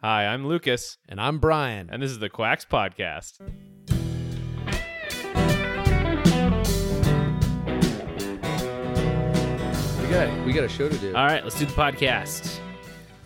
Hi, 0.00 0.26
I'm 0.26 0.46
Lucas, 0.46 0.98
And 1.08 1.20
I'm 1.20 1.38
Brian. 1.38 1.88
and 1.90 2.02
this 2.02 2.10
is 2.10 2.18
the 2.18 2.28
Quacks 2.28 2.64
Podcast. 2.64 3.38
We 10.00 10.14
got 10.14 10.46
we 10.46 10.52
got 10.52 10.64
a 10.64 10.68
show 10.68 10.88
to 10.88 10.96
do. 10.98 11.08
All 11.14 11.26
right, 11.26 11.42
let's 11.42 11.58
do 11.58 11.66
the 11.66 11.72
podcast. 11.72 12.58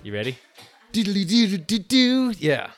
You 0.02 0.12
ready? 0.14 0.38
Yeah. 2.38 2.70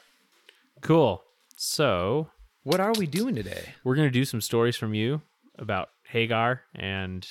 Cool. 0.80 1.22
So, 1.56 2.28
What 2.64 2.80
are 2.80 2.92
we 2.98 3.06
doing 3.06 3.34
today? 3.34 3.74
we're 3.84 3.94
going 3.94 4.08
to 4.08 4.12
do 4.12 4.24
some 4.24 4.40
stories 4.40 4.76
from 4.76 4.94
you 4.94 5.22
about 5.58 5.88
Hagar 6.08 6.62
and 6.74 7.26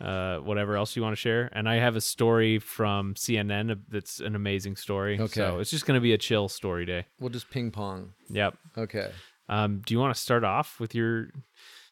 uh, 0.00 0.38
whatever 0.38 0.76
else 0.76 0.96
you 0.96 1.02
want 1.02 1.12
to 1.12 1.20
share. 1.20 1.48
And 1.52 1.68
I 1.68 1.76
have 1.76 1.96
a 1.96 2.00
story 2.00 2.58
from 2.58 3.14
CNN 3.14 3.80
that's 3.88 4.20
an 4.20 4.34
amazing 4.34 4.76
story. 4.76 5.18
Okay. 5.20 5.32
So, 5.32 5.58
it's 5.58 5.70
just 5.70 5.86
going 5.86 5.96
to 5.96 6.02
be 6.02 6.12
a 6.12 6.18
chill 6.18 6.48
story 6.48 6.84
day. 6.84 7.06
We'll 7.20 7.30
just 7.30 7.50
ping 7.50 7.70
pong. 7.70 8.12
Yep. 8.30 8.56
Okay. 8.76 9.10
Um, 9.48 9.82
do 9.84 9.94
you 9.94 10.00
want 10.00 10.14
to 10.14 10.20
start 10.20 10.44
off 10.44 10.80
with 10.80 10.94
your 10.94 11.28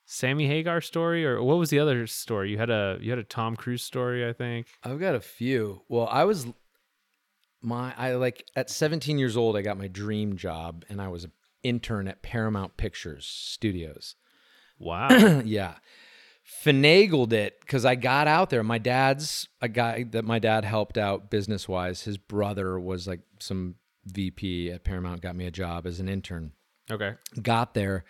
Sammy 0.06 0.46
Hagar 0.46 0.80
story 0.80 1.24
or 1.24 1.42
what 1.42 1.58
was 1.58 1.70
the 1.70 1.78
other 1.78 2.06
story? 2.06 2.50
You 2.50 2.58
had 2.58 2.70
a 2.70 2.98
you 3.00 3.10
had 3.10 3.18
a 3.18 3.24
Tom 3.24 3.56
Cruise 3.56 3.82
story, 3.82 4.28
I 4.28 4.32
think. 4.32 4.66
I've 4.82 5.00
got 5.00 5.14
a 5.14 5.20
few. 5.20 5.82
Well, 5.88 6.08
I 6.10 6.24
was 6.24 6.46
my 7.60 7.94
I 7.96 8.14
like 8.14 8.44
at 8.56 8.70
17 8.70 9.18
years 9.18 9.36
old 9.36 9.56
I 9.56 9.62
got 9.62 9.78
my 9.78 9.88
dream 9.88 10.36
job 10.36 10.84
and 10.88 11.00
I 11.00 11.08
was 11.08 11.24
an 11.24 11.32
intern 11.62 12.08
at 12.08 12.22
Paramount 12.22 12.76
Pictures 12.76 13.26
Studios. 13.26 14.16
Wow. 14.78 15.08
yeah. 15.44 15.74
Finagled 16.64 17.32
it 17.32 17.58
because 17.60 17.84
I 17.84 17.94
got 17.94 18.28
out 18.28 18.50
there. 18.50 18.62
My 18.62 18.78
dad's 18.78 19.48
a 19.60 19.68
guy 19.68 20.04
that 20.10 20.24
my 20.24 20.38
dad 20.38 20.64
helped 20.64 20.98
out 20.98 21.30
business 21.30 21.68
wise. 21.68 22.02
His 22.02 22.18
brother 22.18 22.78
was 22.78 23.06
like 23.06 23.20
some 23.40 23.76
VP 24.06 24.70
at 24.70 24.84
Paramount, 24.84 25.22
got 25.22 25.36
me 25.36 25.46
a 25.46 25.50
job 25.50 25.86
as 25.86 26.00
an 26.00 26.08
intern. 26.08 26.52
okay. 26.90 27.14
Got 27.40 27.74
there 27.74 28.04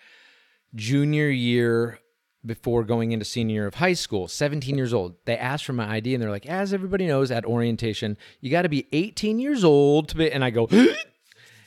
junior 0.75 1.29
year 1.29 1.99
before 2.45 2.83
going 2.83 3.13
into 3.13 3.25
senior 3.25 3.55
year 3.55 3.67
of 3.67 3.75
high 3.75 3.93
school, 3.93 4.27
17 4.27 4.77
years 4.77 4.93
old. 4.93 5.15
They 5.27 5.37
asked 5.37 5.65
for 5.65 5.73
my 5.75 5.89
ID 5.89 6.15
and 6.15 6.23
they're 6.23 6.31
like, 6.31 6.47
as 6.47 6.73
everybody 6.73 7.07
knows 7.07 7.31
at 7.31 7.45
orientation, 7.45 8.17
you 8.41 8.51
got 8.51 8.63
to 8.63 8.69
be 8.69 8.89
18 8.93 9.39
years 9.39 9.63
old 9.63 10.09
to 10.09 10.17
be. 10.17 10.33
And 10.33 10.43
I 10.45 10.51
go, 10.51 10.69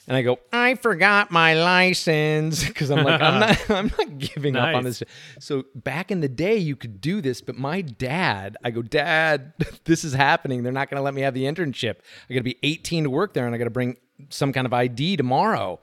and 0.08 0.16
I 0.16 0.22
go, 0.22 0.40
I 0.52 0.76
forgot 0.76 1.32
my 1.32 1.56
license 1.56 2.64
because 2.68 2.92
I'm 2.92 3.04
like, 3.04 3.22
I'm 3.22 3.40
not, 3.40 3.70
I'm 3.70 3.92
not 3.98 4.18
giving 4.20 4.56
up 4.56 4.76
on 4.76 4.84
this. 4.84 5.02
So 5.40 5.64
back 5.74 6.12
in 6.12 6.22
the 6.22 6.28
day, 6.28 6.58
you 6.58 6.76
could 6.76 7.02
do 7.02 7.22
this, 7.22 7.42
but 7.42 7.58
my 7.58 7.82
dad, 7.82 8.58
I 8.64 8.72
go, 8.72 8.82
Dad, 8.82 9.54
this 9.86 10.04
is 10.04 10.14
happening. 10.14 10.64
They're 10.64 10.72
not 10.72 10.90
going 10.90 11.00
to 11.00 11.04
let 11.04 11.14
me 11.14 11.22
have 11.22 11.34
the 11.34 11.46
internship. 11.46 11.96
I 12.30 12.34
got 12.34 12.40
to 12.40 12.44
be 12.44 12.58
18 12.62 13.06
to 13.06 13.10
work 13.10 13.34
there, 13.34 13.46
and 13.46 13.56
I 13.56 13.58
got 13.58 13.66
to 13.66 13.70
bring 13.72 13.98
some 14.30 14.54
kind 14.54 14.68
of 14.68 14.74
ID 14.74 15.18
tomorrow. 15.18 15.80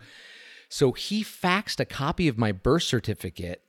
So 0.68 0.92
he 0.92 1.22
faxed 1.22 1.80
a 1.80 1.84
copy 1.84 2.28
of 2.28 2.38
my 2.38 2.52
birth 2.52 2.84
certificate 2.84 3.62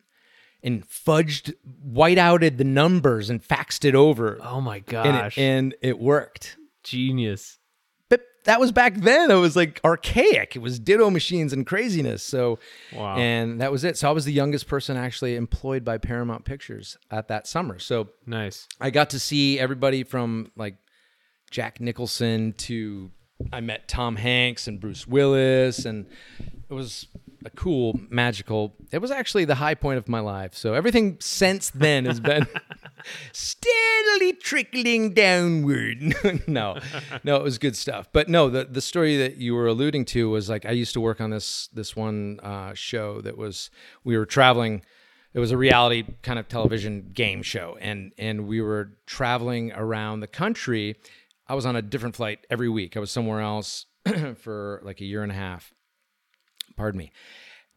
and 0.61 0.87
fudged, 0.87 1.53
white 1.81 2.17
outed 2.17 2.57
the 2.57 2.63
numbers 2.63 3.29
and 3.29 3.43
faxed 3.43 3.83
it 3.83 3.95
over. 3.95 4.39
Oh 4.41 4.61
my 4.61 4.77
and, 4.77 4.85
gosh. 4.85 5.37
it, 5.37 5.41
and 5.41 5.75
it 5.81 5.99
worked. 5.99 6.57
Genius. 6.83 7.59
That 8.45 8.59
was 8.59 8.71
back 8.71 8.95
then. 8.95 9.31
It 9.31 9.35
was 9.35 9.55
like 9.55 9.79
archaic. 9.85 10.55
It 10.55 10.59
was 10.59 10.79
ditto 10.79 11.09
machines 11.09 11.53
and 11.53 11.65
craziness. 11.65 12.23
So, 12.23 12.59
Wow. 12.93 13.15
and 13.17 13.61
that 13.61 13.71
was 13.71 13.83
it. 13.83 13.97
So 13.97 14.09
I 14.09 14.11
was 14.11 14.25
the 14.25 14.33
youngest 14.33 14.67
person 14.67 14.97
actually 14.97 15.35
employed 15.35 15.85
by 15.85 15.97
Paramount 15.97 16.43
Pictures 16.45 16.97
at 17.09 17.29
that 17.29 17.47
summer. 17.47 17.79
So 17.79 18.09
Nice. 18.25 18.67
I 18.81 18.89
got 18.89 19.11
to 19.11 19.19
see 19.19 19.59
everybody 19.59 20.03
from 20.03 20.51
like 20.55 20.75
Jack 21.51 21.79
Nicholson 21.79 22.53
to 22.57 23.11
I 23.51 23.61
met 23.61 23.87
Tom 23.87 24.15
Hanks 24.15 24.67
and 24.67 24.79
Bruce 24.79 25.07
Willis 25.07 25.85
and 25.85 26.05
it 26.69 26.73
was 26.73 27.07
a 27.45 27.49
cool 27.51 27.99
magical 28.09 28.75
it 28.91 28.99
was 28.99 29.11
actually 29.11 29.45
the 29.45 29.55
high 29.55 29.75
point 29.75 29.97
of 29.97 30.07
my 30.07 30.19
life. 30.19 30.53
So 30.53 30.73
everything 30.73 31.17
since 31.19 31.69
then 31.71 32.05
has 32.05 32.19
been 32.19 32.47
steadily 33.31 34.33
trickling 34.33 35.13
downward. 35.13 36.15
No 36.47 36.77
no 37.23 37.35
it 37.37 37.43
was 37.43 37.57
good 37.57 37.75
stuff. 37.75 38.07
But 38.11 38.29
no 38.29 38.49
the 38.49 38.65
the 38.65 38.81
story 38.81 39.17
that 39.17 39.37
you 39.37 39.55
were 39.55 39.67
alluding 39.67 40.05
to 40.05 40.29
was 40.29 40.49
like 40.49 40.65
I 40.65 40.71
used 40.71 40.93
to 40.93 41.01
work 41.01 41.21
on 41.21 41.29
this 41.29 41.67
this 41.73 41.95
one 41.95 42.39
uh, 42.41 42.73
show 42.73 43.21
that 43.21 43.37
was 43.37 43.69
we 44.03 44.17
were 44.17 44.25
traveling 44.25 44.83
it 45.33 45.39
was 45.39 45.51
a 45.51 45.57
reality 45.57 46.03
kind 46.21 46.37
of 46.37 46.47
television 46.47 47.09
game 47.13 47.41
show. 47.41 47.77
And 47.81 48.13
and 48.17 48.47
we 48.47 48.61
were 48.61 48.93
traveling 49.05 49.71
around 49.73 50.19
the 50.19 50.27
country. 50.27 50.95
I 51.47 51.55
was 51.55 51.65
on 51.65 51.75
a 51.75 51.81
different 51.81 52.15
flight 52.15 52.39
every 52.49 52.69
week. 52.69 52.95
I 52.95 52.99
was 52.99 53.11
somewhere 53.11 53.41
else 53.41 53.85
for 54.35 54.81
like 54.83 55.01
a 55.01 55.05
year 55.05 55.23
and 55.23 55.31
a 55.31 55.35
half 55.35 55.73
pardon 56.75 56.97
me 56.97 57.11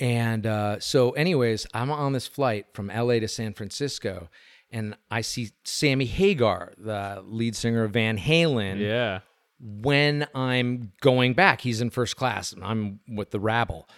and 0.01 0.47
uh, 0.47 0.79
so 0.81 1.11
anyways 1.13 1.67
i'm 1.75 1.91
on 1.91 2.13
this 2.13 2.27
flight 2.27 2.67
from 2.75 2.89
la 2.89 3.15
to 3.15 3.29
san 3.29 3.53
francisco 3.55 4.29
and 4.71 4.97
i 5.11 5.21
see 5.21 5.51
sammy 5.65 6.05
hagar 6.05 6.73
the 6.77 7.23
lead 7.27 7.55
singer 7.57 7.85
of 7.85 7.93
van 7.93 8.19
halen 8.19 8.79
Yeah. 8.81 9.21
when 9.59 10.27
I'm 10.35 10.93
going 11.01 11.33
back. 11.33 11.63
He's 11.63 11.81
in 11.81 11.89
first 11.89 12.17
class. 12.17 12.53
and 12.53 12.63
I'm 12.63 13.01
with 13.09 13.31
the 13.31 13.41
rabble. 13.41 13.89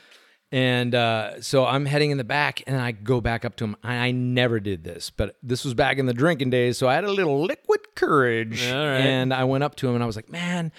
And 0.53 0.95
uh, 0.95 1.43
so 1.43 1.67
I'm 1.67 1.85
heading 1.85 2.11
in 2.13 2.17
the 2.17 2.23
back 2.25 2.63
and 2.67 2.77
I 2.81 2.93
go 2.93 3.21
back 3.21 3.45
up 3.45 3.57
to 3.57 3.65
him. 3.65 3.77
I, 3.83 3.97
I 3.97 4.11
never 4.13 4.61
did 4.61 4.85
this, 4.85 5.11
but 5.11 5.37
this 5.43 5.65
was 5.65 5.75
back 5.75 5.99
in 5.99 6.07
the 6.07 6.15
drinking 6.15 6.51
days. 6.51 6.79
So 6.79 6.89
I 6.89 6.95
had 6.95 7.05
a 7.05 7.11
little 7.13 7.43
liquid 7.45 7.81
courage. 7.97 8.67
All 8.71 8.77
right. 8.87 9.01
And 9.01 9.35
I 9.35 9.45
went 9.45 9.65
up 9.65 9.75
to 9.77 9.89
him 9.89 9.95
and 9.95 10.03
I 10.03 10.07
was 10.07 10.17
like, 10.17 10.31
man, 10.31 10.71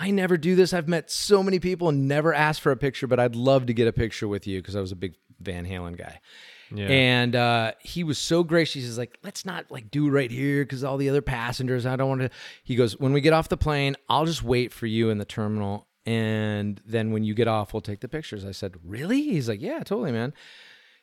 I 0.00 0.12
never 0.12 0.36
do 0.36 0.54
this. 0.54 0.72
I've 0.72 0.86
met 0.86 1.10
so 1.10 1.42
many 1.42 1.58
people 1.58 1.88
and 1.88 2.06
never 2.06 2.32
asked 2.32 2.60
for 2.60 2.70
a 2.70 2.76
picture, 2.76 3.08
but 3.08 3.18
I'd 3.18 3.34
love 3.34 3.66
to 3.66 3.74
get 3.74 3.88
a 3.88 3.92
picture 3.92 4.28
with 4.28 4.46
you 4.46 4.62
because 4.62 4.76
I 4.76 4.80
was 4.80 4.92
a 4.92 4.96
big 4.96 5.16
Van 5.40 5.66
Halen 5.66 5.98
guy. 5.98 6.20
Yeah. 6.72 6.86
And 6.86 7.34
uh, 7.34 7.72
he 7.80 8.04
was 8.04 8.18
so 8.18 8.44
gracious. 8.44 8.84
He's 8.84 8.98
like, 8.98 9.18
let's 9.24 9.44
not 9.44 9.70
like 9.70 9.90
do 9.90 10.08
right 10.08 10.30
here 10.30 10.64
because 10.64 10.84
all 10.84 10.98
the 10.98 11.08
other 11.08 11.22
passengers. 11.22 11.84
I 11.84 11.96
don't 11.96 12.08
want 12.08 12.20
to. 12.20 12.30
He 12.62 12.76
goes, 12.76 12.98
when 12.98 13.12
we 13.12 13.20
get 13.20 13.32
off 13.32 13.48
the 13.48 13.56
plane, 13.56 13.96
I'll 14.08 14.26
just 14.26 14.44
wait 14.44 14.72
for 14.72 14.86
you 14.86 15.10
in 15.10 15.18
the 15.18 15.24
terminal, 15.24 15.88
and 16.06 16.80
then 16.86 17.10
when 17.10 17.24
you 17.24 17.34
get 17.34 17.48
off, 17.48 17.72
we'll 17.72 17.80
take 17.80 18.00
the 18.00 18.08
pictures. 18.08 18.44
I 18.44 18.52
said, 18.52 18.76
really? 18.84 19.22
He's 19.22 19.48
like, 19.48 19.60
yeah, 19.60 19.78
totally, 19.78 20.12
man. 20.12 20.32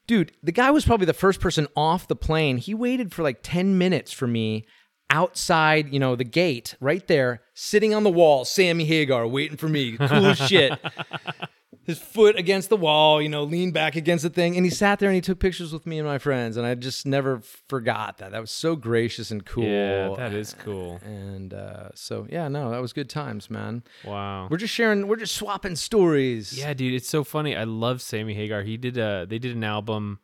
Dude, 0.08 0.34
the 0.44 0.52
guy 0.52 0.70
was 0.70 0.86
probably 0.86 1.08
the 1.08 1.14
first 1.14 1.40
person 1.42 1.68
off 1.76 2.08
the 2.08 2.16
plane. 2.16 2.58
He 2.58 2.76
waited 2.76 3.12
for 3.12 3.24
like 3.24 3.40
ten 3.42 3.78
minutes 3.78 4.12
for 4.12 4.28
me 4.28 4.68
outside, 5.10 5.94
you 5.94 6.00
know, 6.00 6.16
the 6.16 6.24
gate 6.24 6.76
right 6.80 7.06
there, 7.08 7.42
sitting 7.54 7.94
on 7.94 8.04
the 8.04 8.10
wall. 8.10 8.46
Sammy 8.46 8.86
Hagar 8.86 9.28
waiting 9.28 9.58
for 9.58 9.70
me. 9.70 9.98
Cool 9.98 10.34
shit 10.34 10.80
his 11.86 12.00
foot 12.00 12.38
against 12.38 12.70
the 12.70 12.76
wall, 12.76 13.22
you 13.22 13.30
know, 13.30 13.44
leaned 13.44 13.74
back 13.74 13.96
against 13.96 14.24
the 14.24 14.30
thing, 14.30 14.56
and 14.56 14.66
he 14.66 14.72
sat 14.72 14.98
there 15.00 15.10
and 15.10 15.16
he 15.16 15.22
took 15.22 15.40
pictures 15.40 15.72
with 15.72 15.86
me 15.86 16.00
and 16.00 16.08
my 16.08 16.18
friends, 16.18 16.58
and 16.58 16.66
I 16.66 16.74
just 16.74 17.06
never 17.06 17.42
forgot 17.70 18.18
that. 18.18 18.32
That 18.32 18.42
was 18.42 18.52
so 18.52 18.76
gracious 18.76 19.30
and 19.30 19.46
cool. 19.46 19.66
Yeah, 19.66 20.16
that 20.18 20.34
is 20.34 20.56
cool. 20.56 21.00
And 21.04 21.54
uh, 21.54 21.90
so, 21.94 22.28
yeah, 22.30 22.48
no, 22.48 22.72
that 22.72 22.82
was 22.82 22.92
good 22.92 23.10
times, 23.10 23.52
man. 23.52 23.84
Wow. 24.04 24.48
We're 24.50 24.58
just 24.58 24.74
sharing, 24.74 25.08
we're 25.08 25.16
just 25.16 25.36
swapping 25.36 25.76
stories. 25.76 26.58
Yeah, 26.58 26.74
dude, 26.74 26.94
it's 26.94 27.10
so 27.10 27.24
funny. 27.24 27.56
I 27.56 27.66
love 27.66 28.02
Sammy 28.02 28.34
Hagar. 28.34 28.64
He 28.64 28.78
did 28.78 28.98
a 28.98 29.26
they 29.30 29.38
did 29.38 29.56
an 29.56 29.64
album 29.64 30.20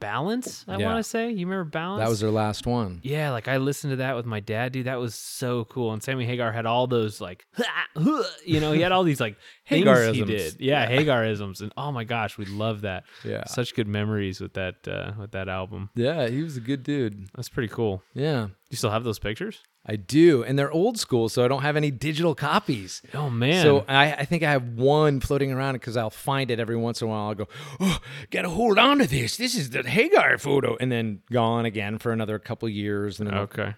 Balance, 0.00 0.64
I 0.66 0.78
Yeah. 0.78 0.86
want 0.86 0.98
to 0.98 1.02
say. 1.08 1.30
You 1.30 1.46
remember 1.46 1.70
Balance? 1.70 2.00
that 2.02 2.08
was 2.08 2.20
their 2.20 2.30
last 2.30 2.66
one. 2.66 3.00
Yeah, 3.02 3.30
like 3.30 3.46
I 3.48 3.58
listened 3.58 3.92
to 3.92 3.96
that 3.96 4.16
with 4.16 4.26
my 4.26 4.40
dad, 4.40 4.72
dude. 4.72 4.86
That 4.86 4.98
was 4.98 5.14
so 5.14 5.64
cool. 5.66 5.92
And 5.92 6.02
Sammy 6.02 6.24
Hagar 6.26 6.50
had 6.52 6.66
all 6.66 6.86
those 6.86 7.20
like, 7.20 7.46
you 8.44 8.60
know, 8.60 8.72
he 8.72 8.80
had 8.80 8.92
all 8.92 9.04
these 9.04 9.20
like 9.20 9.36
things 9.68 9.84
he 9.86 9.90
Hagarisms. 9.90 10.26
did. 10.26 10.56
Yeah, 10.60 10.88
Hagarisms, 10.90 11.60
and 11.60 11.72
oh 11.76 11.92
my 11.92 12.04
gosh, 12.04 12.38
we 12.38 12.46
love 12.46 12.80
that. 12.82 13.04
Yeah. 13.24 13.44
such 13.44 13.74
good 13.74 13.86
memories 13.88 14.40
with 14.40 14.54
that 14.54 14.88
uh, 14.88 15.12
with 15.18 15.32
that 15.32 15.48
album. 15.48 15.90
Yeah, 15.94 16.28
he 16.28 16.42
was 16.42 16.56
a 16.56 16.60
good 16.60 16.82
dude. 16.82 17.28
That's 17.34 17.48
pretty 17.48 17.68
cool. 17.68 18.02
Yeah, 18.14 18.48
You 18.70 18.76
still 18.76 18.90
have 18.90 19.04
those 19.04 19.18
pictures? 19.18 19.62
I 19.86 19.96
do, 19.96 20.44
and 20.44 20.58
they're 20.58 20.70
old 20.70 20.98
school, 20.98 21.30
so 21.30 21.42
I 21.42 21.48
don't 21.48 21.62
have 21.62 21.74
any 21.74 21.90
digital 21.90 22.34
copies. 22.34 23.00
Oh 23.14 23.30
man. 23.30 23.62
So 23.62 23.84
I, 23.88 24.12
I 24.12 24.24
think 24.26 24.42
I 24.42 24.50
have 24.50 24.68
one 24.74 25.20
floating 25.20 25.50
around 25.52 25.72
because 25.74 25.96
I'll 25.96 26.10
find 26.10 26.50
it 26.50 26.60
every 26.60 26.76
once 26.76 27.00
in 27.00 27.08
a 27.08 27.10
while. 27.10 27.28
I'll 27.28 27.34
go, 27.34 27.48
oh, 27.80 27.98
gotta 28.30 28.50
hold 28.50 28.78
on 28.78 28.98
to 28.98 29.06
this. 29.06 29.38
This 29.38 29.54
is 29.54 29.70
the 29.70 29.82
Hagar 29.82 30.36
photo, 30.36 30.76
and 30.78 30.92
then 30.92 31.22
gone 31.32 31.64
again 31.64 31.98
for 31.98 32.12
another 32.12 32.38
couple 32.38 32.68
years. 32.68 33.20
And 33.20 33.30
then 33.30 33.38
okay. 33.38 33.74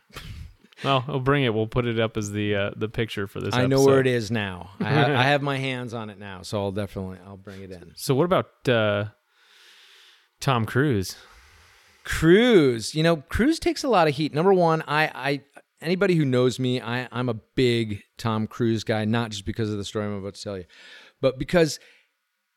Well, 0.83 1.05
we'll 1.07 1.21
bring 1.21 1.45
it. 1.45 1.55
We'll 1.55 1.69
put 1.69 1.87
it 1.87 2.01
up 2.01 2.17
as 2.17 2.33
the 2.33 2.57
uh, 2.57 2.71
the 2.77 2.89
picture 2.89 3.29
for 3.29 3.41
this. 3.41 3.55
I 3.55 3.67
know 3.67 3.85
where 3.85 4.01
it 4.01 4.09
is 4.09 4.31
now. 4.33 4.71
I, 4.81 4.85
ha- 4.85 5.07
I 5.07 5.23
have 5.23 5.41
my 5.41 5.57
hands 5.59 5.95
on 5.95 6.11
it 6.11 6.19
now, 6.19 6.43
so 6.43 6.61
I'll 6.61 6.73
definitely 6.73 7.19
I'll 7.25 7.37
bring 7.37 7.63
it 7.63 7.71
in. 7.71 7.93
So 7.95 8.17
what 8.17 8.25
about 8.25 8.69
uh, 8.69 9.05
Tom 10.41 10.67
Cruise? 10.67 11.17
Cruise, 12.05 12.97
you 12.97 13.05
know, 13.05 13.19
Cruise 13.29 13.61
takes 13.61 13.85
a 13.85 13.89
lot 13.89 14.09
of 14.09 14.17
heat. 14.17 14.35
Number 14.35 14.53
one, 14.53 14.83
I, 14.89 15.05
I 15.15 15.41
anybody 15.83 16.15
who 16.15 16.25
knows 16.25 16.59
me, 16.59 16.81
I, 16.81 17.09
I'm 17.13 17.29
a 17.29 17.35
big 17.35 18.03
Tom 18.19 18.47
Cruise 18.47 18.85
guy, 18.85 19.05
not 19.05 19.31
just 19.31 19.45
because 19.45 19.71
of 19.71 19.79
the 19.79 19.85
story 19.85 20.07
I'm 20.07 20.15
about 20.15 20.35
to 20.35 20.43
tell 20.43 20.59
you, 20.59 20.65
but 21.21 21.39
because 21.39 21.79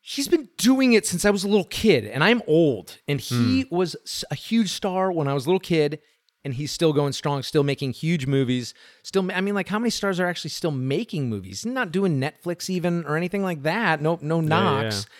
he's 0.00 0.28
been 0.28 0.48
doing 0.56 0.92
it 0.92 1.06
since 1.06 1.24
I 1.24 1.30
was 1.30 1.44
a 1.44 1.48
little 1.48 1.64
kid, 1.64 2.04
and 2.04 2.22
I'm 2.22 2.42
old, 2.46 2.98
and 3.08 3.20
he 3.20 3.62
hmm. 3.62 3.74
was 3.74 4.24
a 4.30 4.34
huge 4.34 4.70
star 4.70 5.10
when 5.10 5.28
I 5.28 5.34
was 5.34 5.46
a 5.46 5.48
little 5.48 5.60
kid, 5.60 6.00
and 6.44 6.54
he's 6.54 6.70
still 6.70 6.92
going 6.92 7.12
strong, 7.12 7.42
still 7.42 7.64
making 7.64 7.92
huge 7.92 8.26
movies. 8.26 8.72
Still, 9.02 9.28
I 9.32 9.40
mean, 9.40 9.56
like 9.56 9.66
how 9.66 9.80
many 9.80 9.90
stars 9.90 10.20
are 10.20 10.26
actually 10.26 10.50
still 10.50 10.70
making 10.70 11.28
movies? 11.28 11.66
Not 11.66 11.90
doing 11.90 12.20
Netflix 12.20 12.70
even 12.70 13.04
or 13.04 13.16
anything 13.16 13.42
like 13.42 13.62
that. 13.64 14.00
No, 14.00 14.16
no 14.22 14.40
knocks. 14.40 15.06
yeah. 15.08 15.14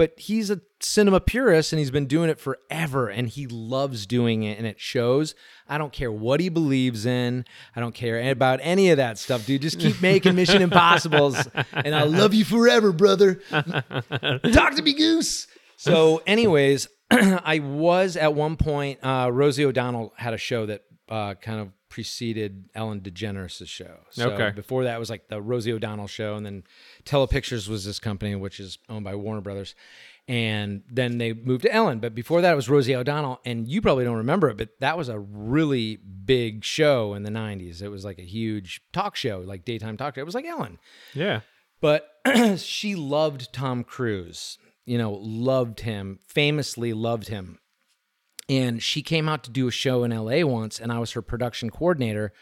But 0.00 0.18
he's 0.18 0.48
a 0.48 0.62
cinema 0.80 1.20
purist 1.20 1.74
and 1.74 1.78
he's 1.78 1.90
been 1.90 2.06
doing 2.06 2.30
it 2.30 2.40
forever 2.40 3.10
and 3.10 3.28
he 3.28 3.46
loves 3.46 4.06
doing 4.06 4.44
it 4.44 4.56
and 4.56 4.66
it 4.66 4.80
shows. 4.80 5.34
I 5.68 5.76
don't 5.76 5.92
care 5.92 6.10
what 6.10 6.40
he 6.40 6.48
believes 6.48 7.04
in. 7.04 7.44
I 7.76 7.80
don't 7.80 7.94
care 7.94 8.30
about 8.30 8.60
any 8.62 8.88
of 8.88 8.96
that 8.96 9.18
stuff, 9.18 9.44
dude. 9.44 9.60
Just 9.60 9.78
keep 9.78 10.00
making 10.00 10.36
Mission 10.36 10.62
Impossibles 10.62 11.46
and 11.74 11.94
I'll 11.94 12.08
love 12.08 12.32
you 12.32 12.46
forever, 12.46 12.92
brother. 12.92 13.42
Talk 13.50 14.74
to 14.76 14.82
me, 14.82 14.94
Goose. 14.94 15.46
So, 15.76 16.22
anyways, 16.26 16.88
I 17.10 17.58
was 17.58 18.16
at 18.16 18.32
one 18.32 18.56
point. 18.56 19.00
Uh, 19.04 19.28
Rosie 19.30 19.66
O'Donnell 19.66 20.14
had 20.16 20.32
a 20.32 20.38
show 20.38 20.64
that 20.64 20.80
uh, 21.10 21.34
kind 21.34 21.60
of 21.60 21.72
preceded 21.88 22.70
Ellen 22.74 23.00
DeGeneres' 23.00 23.66
show. 23.66 23.98
So 24.10 24.30
Okay. 24.30 24.50
Before 24.54 24.84
that 24.84 24.98
was 24.98 25.10
like 25.10 25.28
the 25.28 25.42
Rosie 25.42 25.72
O'Donnell 25.72 26.06
show, 26.06 26.36
and 26.36 26.46
then 26.46 26.62
Telepictures 27.04 27.68
was 27.68 27.84
this 27.84 27.98
company 27.98 28.34
which 28.36 28.60
is 28.60 28.78
owned 28.88 29.04
by 29.04 29.14
Warner 29.14 29.40
Brothers. 29.40 29.74
And 30.28 30.82
then 30.88 31.18
they 31.18 31.32
moved 31.32 31.62
to 31.62 31.74
Ellen. 31.74 31.98
But 31.98 32.14
before 32.14 32.40
that, 32.40 32.52
it 32.52 32.56
was 32.56 32.68
Rosie 32.68 32.94
O'Donnell. 32.94 33.40
And 33.44 33.66
you 33.66 33.82
probably 33.82 34.04
don't 34.04 34.18
remember 34.18 34.48
it, 34.48 34.56
but 34.56 34.68
that 34.78 34.96
was 34.96 35.08
a 35.08 35.18
really 35.18 35.96
big 35.96 36.62
show 36.62 37.14
in 37.14 37.24
the 37.24 37.30
90s. 37.30 37.82
It 37.82 37.88
was 37.88 38.04
like 38.04 38.20
a 38.20 38.24
huge 38.24 38.80
talk 38.92 39.16
show, 39.16 39.42
like 39.44 39.64
daytime 39.64 39.96
talk 39.96 40.14
show. 40.14 40.20
It 40.20 40.26
was 40.26 40.36
like 40.36 40.44
Ellen. 40.44 40.78
Yeah. 41.14 41.40
But 41.80 42.08
she 42.58 42.94
loved 42.94 43.52
Tom 43.52 43.82
Cruise, 43.82 44.58
you 44.84 44.98
know, 44.98 45.12
loved 45.12 45.80
him, 45.80 46.20
famously 46.28 46.92
loved 46.92 47.28
him. 47.28 47.58
And 48.50 48.82
she 48.82 49.00
came 49.00 49.28
out 49.28 49.44
to 49.44 49.50
do 49.50 49.68
a 49.68 49.70
show 49.70 50.02
in 50.02 50.10
LA 50.10 50.44
once, 50.44 50.80
and 50.80 50.90
I 50.90 50.98
was 50.98 51.12
her 51.12 51.22
production 51.22 51.70
coordinator. 51.70 52.32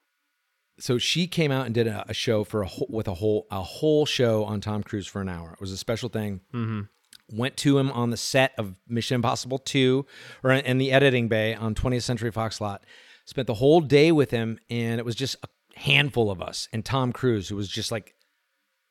So 0.80 0.96
she 0.96 1.26
came 1.26 1.52
out 1.52 1.66
and 1.66 1.74
did 1.74 1.86
a, 1.86 2.06
a 2.08 2.14
show 2.14 2.44
for 2.44 2.62
a 2.62 2.66
whole, 2.66 2.86
with 2.88 3.06
a 3.08 3.14
whole 3.14 3.46
a 3.50 3.62
whole 3.62 4.06
show 4.06 4.44
on 4.44 4.62
Tom 4.62 4.82
Cruise 4.82 5.06
for 5.06 5.20
an 5.20 5.28
hour. 5.28 5.52
It 5.52 5.60
was 5.60 5.70
a 5.70 5.76
special 5.76 6.08
thing. 6.08 6.40
Mm-hmm. 6.54 7.36
Went 7.36 7.58
to 7.58 7.76
him 7.78 7.90
on 7.90 8.08
the 8.08 8.16
set 8.16 8.52
of 8.56 8.74
Mission 8.88 9.16
Impossible 9.16 9.58
2 9.58 10.06
or 10.42 10.52
in 10.52 10.78
the 10.78 10.92
editing 10.92 11.28
bay 11.28 11.54
on 11.54 11.74
20th 11.74 12.04
Century 12.04 12.30
Fox 12.30 12.58
lot. 12.58 12.86
Spent 13.26 13.46
the 13.46 13.54
whole 13.54 13.82
day 13.82 14.10
with 14.10 14.30
him, 14.30 14.58
and 14.70 14.98
it 14.98 15.04
was 15.04 15.14
just 15.14 15.36
a 15.42 15.78
handful 15.78 16.30
of 16.30 16.40
us. 16.40 16.68
And 16.72 16.82
Tom 16.82 17.12
Cruise, 17.12 17.50
who 17.50 17.56
was 17.56 17.68
just 17.68 17.92
like 17.92 18.14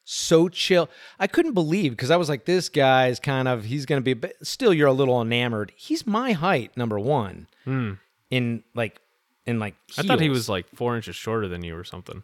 so 0.09 0.47
chill. 0.47 0.89
I 1.19 1.27
couldn't 1.27 1.51
believe 1.53 1.91
because 1.91 2.11
I 2.11 2.15
was 2.15 2.29
like, 2.29 2.45
this 2.45 2.69
guy's 2.69 3.19
kind 3.19 3.45
of 3.47 3.65
he's 3.65 3.85
gonna 3.85 3.99
be, 4.01 4.13
but 4.13 4.33
still 4.41 4.73
you're 4.73 4.87
a 4.87 4.93
little 4.93 5.21
enamored. 5.21 5.73
He's 5.75 6.07
my 6.07 6.31
height, 6.31 6.75
number 6.77 6.97
one. 6.97 7.47
In 7.65 8.63
like, 8.73 8.99
in 9.45 9.59
like, 9.59 9.75
Hmm. 9.95 10.01
I 10.01 10.03
thought 10.03 10.21
he 10.21 10.29
was 10.29 10.47
like 10.47 10.65
four 10.73 10.95
inches 10.95 11.15
shorter 11.17 11.47
than 11.49 11.61
you 11.63 11.75
or 11.75 11.83
something. 11.83 12.23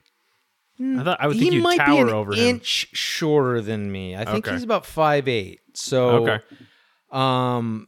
I 0.79 1.03
thought 1.03 1.17
I 1.21 1.27
would 1.27 1.37
think 1.37 1.51
he 1.51 1.57
you'd 1.57 1.63
might 1.63 1.77
tower 1.77 2.09
over 2.09 2.33
him. 2.33 2.39
inch 2.55 2.87
shorter 2.93 3.59
than 3.61 3.91
me. 3.91 4.15
I 4.15 4.23
think 4.25 4.47
Okay. 4.47 4.53
he's 4.55 4.63
about 4.63 4.85
five 4.85 5.27
eight. 5.27 5.59
So, 5.73 6.25
Okay. 6.27 6.39
um, 7.11 7.87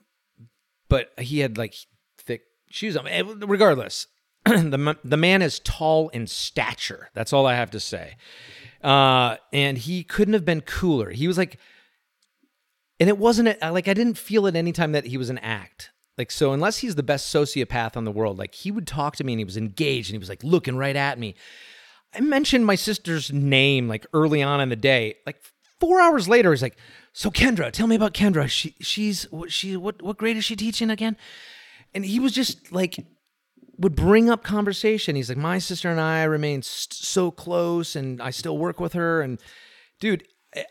but 0.89 1.11
he 1.17 1.39
had 1.39 1.57
like 1.57 1.73
thick 2.17 2.43
shoes 2.69 2.95
on. 2.97 3.05
Regardless, 3.39 4.07
the 4.45 4.97
the 5.03 5.17
man 5.17 5.41
is 5.41 5.59
tall 5.59 6.09
in 6.09 6.27
stature. 6.27 7.09
That's 7.13 7.33
all 7.33 7.45
I 7.45 7.55
have 7.55 7.71
to 7.71 7.79
say. 7.79 8.15
Uh, 8.85 9.37
and 9.51 9.79
he 9.79 10.03
couldn't 10.03 10.35
have 10.35 10.45
been 10.45 10.61
cooler. 10.61 11.09
He 11.09 11.27
was 11.27 11.39
like, 11.39 11.57
and 12.99 13.09
it 13.09 13.17
wasn't 13.17 13.59
like 13.59 13.87
I 13.87 13.95
didn't 13.95 14.19
feel 14.19 14.45
at 14.45 14.55
any 14.55 14.71
time 14.71 14.91
that 14.91 15.07
he 15.07 15.17
was 15.17 15.31
an 15.31 15.39
act. 15.39 15.89
Like 16.19 16.29
so, 16.29 16.53
unless 16.53 16.77
he's 16.77 16.93
the 16.93 17.01
best 17.01 17.33
sociopath 17.33 17.97
on 17.97 18.05
the 18.05 18.11
world, 18.11 18.37
like 18.37 18.53
he 18.53 18.69
would 18.69 18.85
talk 18.85 19.15
to 19.15 19.23
me 19.23 19.33
and 19.33 19.39
he 19.39 19.43
was 19.43 19.57
engaged 19.57 20.09
and 20.09 20.13
he 20.13 20.19
was 20.19 20.29
like 20.29 20.43
looking 20.43 20.77
right 20.77 20.95
at 20.95 21.17
me. 21.17 21.33
I 22.13 22.21
mentioned 22.21 22.67
my 22.67 22.75
sister's 22.75 23.33
name 23.33 23.87
like 23.87 24.05
early 24.13 24.43
on 24.43 24.61
in 24.61 24.69
the 24.69 24.75
day. 24.75 25.15
Like 25.25 25.41
four 25.79 25.99
hours 25.99 26.29
later, 26.29 26.51
he's 26.51 26.61
like, 26.61 26.77
"So 27.11 27.31
Kendra, 27.31 27.71
tell 27.71 27.87
me 27.87 27.95
about 27.95 28.13
Kendra. 28.13 28.47
She 28.47 28.75
she's 28.81 29.23
what 29.31 29.51
she 29.51 29.75
what 29.75 30.03
what 30.03 30.17
grade 30.17 30.37
is 30.37 30.45
she 30.45 30.55
teaching 30.55 30.91
again?" 30.91 31.17
And 31.95 32.05
he 32.05 32.19
was 32.19 32.33
just 32.33 32.71
like 32.71 33.03
would 33.77 33.95
bring 33.95 34.29
up 34.29 34.43
conversation. 34.43 35.15
He's 35.15 35.29
like, 35.29 35.37
"My 35.37 35.57
sister 35.59 35.89
and 35.89 35.99
I 35.99 36.23
remain 36.23 36.61
st- 36.61 36.93
so 36.93 37.31
close, 37.31 37.95
and 37.95 38.21
I 38.21 38.29
still 38.31 38.57
work 38.57 38.79
with 38.79 38.93
her." 38.93 39.21
And 39.21 39.39
dude, 39.99 40.23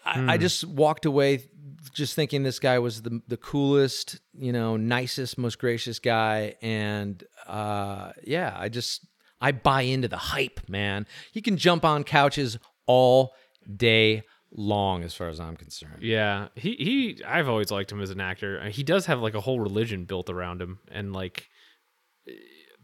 I, 0.05 0.35
I 0.35 0.39
just 0.39 0.65
walked 0.65 1.05
away 1.05 1.45
just 1.93 2.15
thinking 2.15 2.43
this 2.43 2.59
guy 2.59 2.79
was 2.79 3.03
the 3.03 3.21
the 3.29 3.37
coolest, 3.37 4.21
you 4.33 4.53
know, 4.53 4.77
nicest, 4.77 5.39
most 5.39 5.59
gracious 5.59 5.99
guy. 5.99 6.55
And 6.63 7.23
uh, 7.47 8.13
yeah, 8.25 8.55
I 8.57 8.69
just 8.69 9.07
I 9.41 9.53
buy 9.53 9.83
into 9.83 10.09
the 10.09 10.17
hype, 10.17 10.61
man. 10.69 11.07
He 11.33 11.43
can 11.43 11.57
jump 11.57 11.85
on 11.85 12.05
couches 12.05 12.59
all 12.87 13.35
day 13.77 14.23
long, 14.51 15.03
as 15.03 15.15
far 15.15 15.29
as 15.29 15.41
I'm 15.41 15.57
concerned. 15.57 16.03
Yeah, 16.03 16.49
he 16.55 16.75
he. 16.77 17.25
I've 17.25 17.49
always 17.49 17.71
liked 17.71 17.93
him 17.93 18.01
as 18.01 18.11
an 18.11 18.21
actor. 18.21 18.61
Uh, 18.61 18.71
He 18.71 18.83
does 18.83 19.07
have 19.07 19.21
like 19.21 19.35
a 19.35 19.41
whole 19.41 19.61
religion 19.61 20.05
built 20.05 20.31
around 20.31 20.63
him, 20.63 20.79
and 20.91 21.13
like 21.13 21.49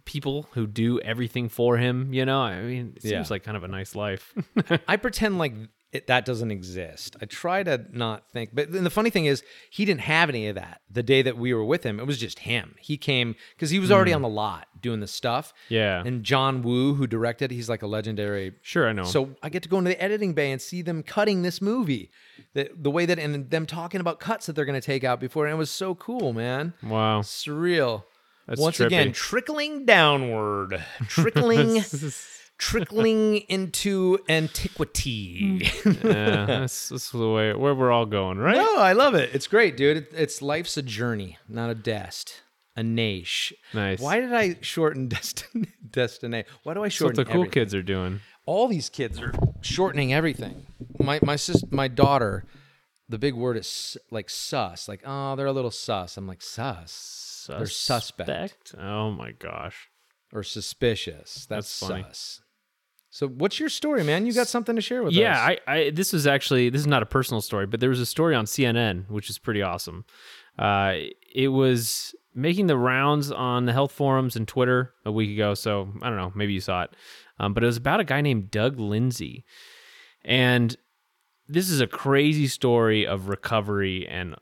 people 0.04 0.48
who 0.52 0.66
do 0.66 1.00
everything 1.00 1.48
for 1.48 1.76
him. 1.76 2.12
You 2.12 2.24
know, 2.24 2.40
I 2.40 2.62
mean, 2.62 2.92
it 2.96 3.02
seems 3.02 3.12
Yeah. 3.12 3.24
like 3.28 3.42
kind 3.42 3.56
of 3.56 3.64
a 3.64 3.68
nice 3.68 3.94
life. 3.94 4.34
I 4.88 4.96
pretend 4.96 5.38
like 5.38 5.54
it, 5.92 6.06
that 6.06 6.24
doesn't 6.24 6.52
exist. 6.52 7.16
I 7.20 7.24
try 7.24 7.64
to 7.64 7.84
not 7.90 8.30
think. 8.30 8.50
But 8.52 8.70
then 8.72 8.84
the 8.84 8.90
funny 8.90 9.10
thing 9.10 9.26
is, 9.26 9.42
he 9.70 9.84
didn't 9.84 10.02
have 10.02 10.28
any 10.28 10.46
of 10.46 10.54
that 10.54 10.82
the 10.88 11.02
day 11.02 11.20
that 11.22 11.36
we 11.36 11.52
were 11.52 11.64
with 11.64 11.82
him. 11.82 11.98
It 11.98 12.06
was 12.06 12.18
just 12.18 12.40
him. 12.40 12.76
He 12.78 12.96
came 12.96 13.34
because 13.56 13.70
he 13.70 13.80
was 13.80 13.90
already 13.90 14.12
hmm. 14.12 14.16
on 14.16 14.22
the 14.22 14.28
lot 14.28 14.68
doing 14.80 15.00
the 15.00 15.08
stuff. 15.08 15.52
Yeah. 15.68 16.02
And 16.04 16.22
John 16.22 16.62
Woo, 16.62 16.94
who 16.94 17.06
directed, 17.06 17.50
he's 17.50 17.68
like 17.68 17.82
a 17.82 17.88
legendary. 17.88 18.52
sure, 18.62 18.88
I 18.88 18.92
know. 18.92 19.04
So 19.04 19.30
I 19.42 19.48
get 19.48 19.64
to 19.64 19.68
go 19.68 19.78
into 19.78 19.90
the 19.90 20.00
editing 20.00 20.32
bay 20.32 20.52
and 20.52 20.62
see 20.62 20.80
them 20.80 21.02
cutting 21.02 21.42
this 21.42 21.60
movie, 21.60 22.10
the 22.54 22.70
the 22.74 22.90
way 22.90 23.04
that 23.06 23.18
and 23.18 23.50
them 23.50 23.66
talking 23.66 24.00
about 24.00 24.20
cuts 24.20 24.46
that 24.46 24.54
they're 24.54 24.64
going 24.64 24.80
to 24.80 24.86
take 24.86 25.02
out 25.02 25.18
before, 25.18 25.46
and 25.46 25.54
it 25.54 25.58
was 25.58 25.70
so 25.70 25.96
cool, 25.96 26.32
man. 26.32 26.72
wow, 26.84 27.20
Surreal. 27.22 28.04
That's 28.50 28.60
Once 28.60 28.78
trippy. 28.78 28.86
again, 28.86 29.12
trickling 29.12 29.86
downward, 29.86 30.84
trickling, 31.08 31.84
trickling 32.58 33.36
into 33.48 34.18
antiquity. 34.28 35.64
Hmm. 35.82 35.90
yeah, 36.06 36.46
that's, 36.46 36.88
that's 36.88 37.10
the 37.12 37.28
way 37.30 37.54
where 37.54 37.76
we're 37.76 37.92
all 37.92 38.06
going, 38.06 38.38
right? 38.38 38.56
No, 38.56 38.76
I 38.78 38.92
love 38.92 39.14
it. 39.14 39.30
It's 39.32 39.46
great, 39.46 39.76
dude. 39.76 39.96
It, 39.98 40.08
it's 40.12 40.42
life's 40.42 40.76
a 40.76 40.82
journey, 40.82 41.38
not 41.48 41.70
a 41.70 41.76
dest. 41.76 42.42
A 42.74 42.82
niche. 42.82 43.52
Nice. 43.72 44.00
Why 44.00 44.18
did 44.20 44.32
I 44.32 44.56
shorten 44.62 45.06
destin 45.08 45.68
destination? 45.88 46.50
Why 46.64 46.74
do 46.74 46.80
I 46.82 46.86
That's 46.88 47.00
what 47.00 47.14
the 47.14 47.24
cool 47.24 47.34
everything? 47.42 47.52
kids 47.52 47.74
are 47.74 47.82
doing. 47.82 48.20
All 48.46 48.66
these 48.66 48.88
kids 48.88 49.20
are 49.20 49.32
shortening 49.60 50.12
everything. 50.12 50.66
My 50.98 51.20
my 51.22 51.36
sis, 51.36 51.62
my 51.70 51.86
daughter, 51.86 52.44
the 53.08 53.18
big 53.18 53.34
word 53.34 53.56
is 53.58 53.96
like 54.10 54.28
sus. 54.28 54.88
Like, 54.88 55.02
oh, 55.04 55.36
they're 55.36 55.46
a 55.46 55.52
little 55.52 55.70
sus. 55.70 56.16
I'm 56.16 56.26
like 56.26 56.42
sus. 56.42 57.29
They're 57.58 57.66
suspect 57.66 58.28
Suspect? 58.28 58.74
Oh 58.78 59.10
my 59.10 59.32
gosh. 59.32 59.88
or 60.32 60.42
suspicious. 60.42 61.46
That's, 61.48 61.78
That's 61.78 61.78
funny. 61.90 62.04
sus. 62.04 62.40
So, 63.12 63.26
what's 63.26 63.58
your 63.58 63.68
story, 63.68 64.04
man? 64.04 64.24
You 64.24 64.32
got 64.32 64.46
something 64.46 64.76
to 64.76 64.80
share 64.82 65.02
with 65.02 65.12
Yeah, 65.12 65.32
us? 65.32 65.58
Yeah, 65.66 65.72
I, 65.72 65.76
I 65.80 65.90
this 65.90 66.12
was 66.12 66.26
actually 66.28 66.70
this 66.70 66.80
is 66.80 66.86
not 66.86 67.02
a 67.02 67.06
personal 67.06 67.40
story, 67.40 67.66
but 67.66 67.80
there 67.80 67.90
was 67.90 67.98
a 68.00 68.06
story 68.06 68.34
on 68.36 68.44
CNN 68.44 69.08
which 69.10 69.28
is 69.30 69.38
pretty 69.38 69.62
awesome. 69.62 70.04
Uh, 70.58 70.94
it 71.34 71.48
was 71.48 72.14
making 72.34 72.68
the 72.68 72.76
rounds 72.76 73.32
on 73.32 73.66
the 73.66 73.72
health 73.72 73.90
forums 73.90 74.36
and 74.36 74.46
Twitter 74.46 74.92
a 75.04 75.10
week 75.10 75.30
ago, 75.30 75.54
so 75.54 75.88
I 76.02 76.08
don't 76.08 76.18
know, 76.18 76.30
maybe 76.36 76.52
you 76.52 76.60
saw 76.60 76.82
it. 76.84 76.90
Um, 77.40 77.54
but 77.54 77.64
it 77.64 77.66
was 77.66 77.76
about 77.78 77.98
a 77.98 78.04
guy 78.04 78.20
named 78.20 78.50
Doug 78.52 78.78
Lindsay, 78.78 79.44
and 80.24 80.76
this 81.48 81.68
is 81.68 81.80
a 81.80 81.86
crazy 81.88 82.46
story 82.46 83.04
of 83.06 83.28
recovery 83.28 84.06
and 84.06 84.36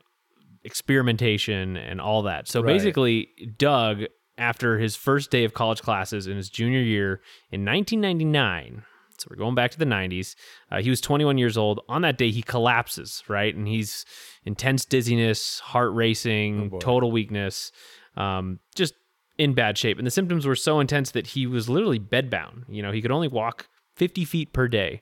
experimentation 0.63 1.77
and 1.77 2.01
all 2.01 2.23
that. 2.23 2.47
So 2.47 2.61
Right. 2.61 2.73
basically, 2.73 3.29
Doug, 3.57 4.03
after 4.37 4.79
his 4.79 4.95
first 4.95 5.31
day 5.31 5.43
of 5.43 5.53
college 5.53 5.81
classes 5.81 6.27
in 6.27 6.37
his 6.37 6.49
junior 6.49 6.81
year 6.81 7.21
in 7.51 7.65
1999, 7.65 8.83
so 9.17 9.27
we're 9.29 9.35
going 9.35 9.55
back 9.55 9.71
to 9.71 9.77
the 9.77 9.85
90s, 9.85 10.35
uh, 10.71 10.81
he 10.81 10.89
was 10.89 11.01
21 11.01 11.37
years 11.37 11.57
old. 11.57 11.81
On 11.89 12.01
that 12.03 12.17
day, 12.17 12.31
he 12.31 12.41
collapses, 12.41 13.21
right? 13.27 13.53
And 13.53 13.67
he's 13.67 14.05
intense 14.45 14.85
dizziness, 14.85 15.59
heart 15.59 15.93
racing, 15.93 16.69
boy. 16.69 16.79
total 16.79 17.11
weakness, 17.11 17.73
um, 18.15 18.59
just 18.75 18.93
in 19.37 19.53
bad 19.53 19.77
shape. 19.77 19.97
And 19.97 20.07
the 20.07 20.11
symptoms 20.11 20.45
were 20.45 20.55
so 20.55 20.79
intense 20.79 21.11
that 21.11 21.27
he 21.27 21.45
was 21.45 21.69
literally 21.69 21.99
bedbound. 21.99 22.63
You 22.69 22.81
know, 22.81 22.91
he 22.91 23.01
could 23.01 23.11
only 23.11 23.27
walk 23.27 23.67
50 23.97 24.23
feet 24.23 24.53
per 24.53 24.67
day. 24.69 25.01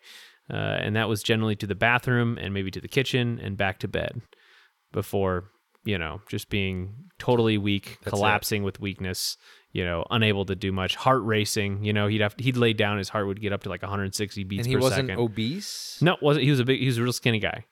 Uh, 0.49 0.55
and 0.55 0.95
that 0.95 1.09
was 1.09 1.21
generally 1.21 1.55
to 1.57 1.67
the 1.67 1.75
bathroom 1.75 2.37
and 2.39 2.53
maybe 2.53 2.71
to 2.71 2.79
the 2.79 2.87
kitchen 2.87 3.39
and 3.43 3.57
back 3.57 3.79
to 3.79 3.87
bed 3.87 4.21
before 4.91 5.51
you 5.83 5.97
know 5.97 6.21
just 6.29 6.49
being 6.49 6.95
totally 7.19 7.57
weak 7.57 7.97
That's 8.03 8.09
collapsing 8.13 8.63
with 8.63 8.79
weakness 8.79 9.37
you 9.71 9.83
know 9.85 10.05
unable 10.11 10.45
to 10.45 10.55
do 10.55 10.71
much 10.71 10.95
heart 10.95 11.21
racing 11.23 11.83
you 11.83 11.93
know 11.93 12.07
he'd 12.07 12.21
have 12.21 12.35
he'd 12.37 12.57
lay 12.57 12.73
down 12.73 12.97
his 12.97 13.09
heart 13.09 13.27
would 13.27 13.41
get 13.41 13.53
up 13.53 13.63
to 13.63 13.69
like 13.69 13.81
160 13.81 14.43
beats 14.43 14.61
and 14.61 14.67
he 14.67 14.75
per 14.75 14.81
wasn't 14.81 15.07
second 15.07 15.19
obese. 15.19 15.97
no 16.01 16.17
wasn't 16.21 16.43
he 16.43 16.49
was 16.51 16.59
a 16.59 16.65
big 16.65 16.79
he 16.79 16.85
was 16.87 16.97
a 16.97 17.03
real 17.03 17.13
skinny 17.13 17.39
guy 17.39 17.65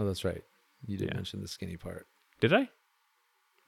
Oh, 0.00 0.06
that's 0.06 0.24
right. 0.24 0.42
You 0.86 0.96
did 0.96 1.08
Yeah. 1.08 1.14
mention 1.16 1.40
the 1.40 1.48
skinny 1.48 1.76
part. 1.76 2.06
did 2.40 2.52
i 2.52 2.68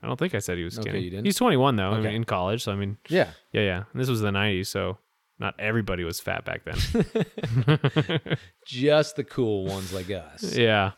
I 0.03 0.07
don't 0.07 0.17
think 0.19 0.35
I 0.35 0.39
said 0.39 0.57
he 0.59 0.65
was 0.65 0.79
Okay, 0.79 0.91
skinny. 0.91 1.05
you 1.05 1.11
didn't? 1.11 1.25
He's 1.27 1.37
21 1.37 1.75
though. 1.77 1.91
I 1.91 2.01
mean, 2.01 2.15
in 2.15 2.25
college, 2.25 2.63
so 2.63 2.73
I 2.73 2.77
mean, 2.77 2.99
Yeah. 3.09 3.31
yeah, 3.53 3.63
yeah. 3.63 3.83
And 3.93 4.01
this 4.01 4.09
was 4.09 4.21
the 4.21 4.31
90s, 4.31 4.69
so 4.69 4.97
not 5.41 5.55
everybody 5.59 6.05
was 6.05 6.21
fat 6.21 6.45
back 6.45 6.63
then. 6.65 6.77
Just 8.67 9.17
the 9.17 9.25
cool 9.25 9.67
ones 9.67 9.93
like 9.93 10.09
us. 10.11 10.57
yeah. 10.57 10.93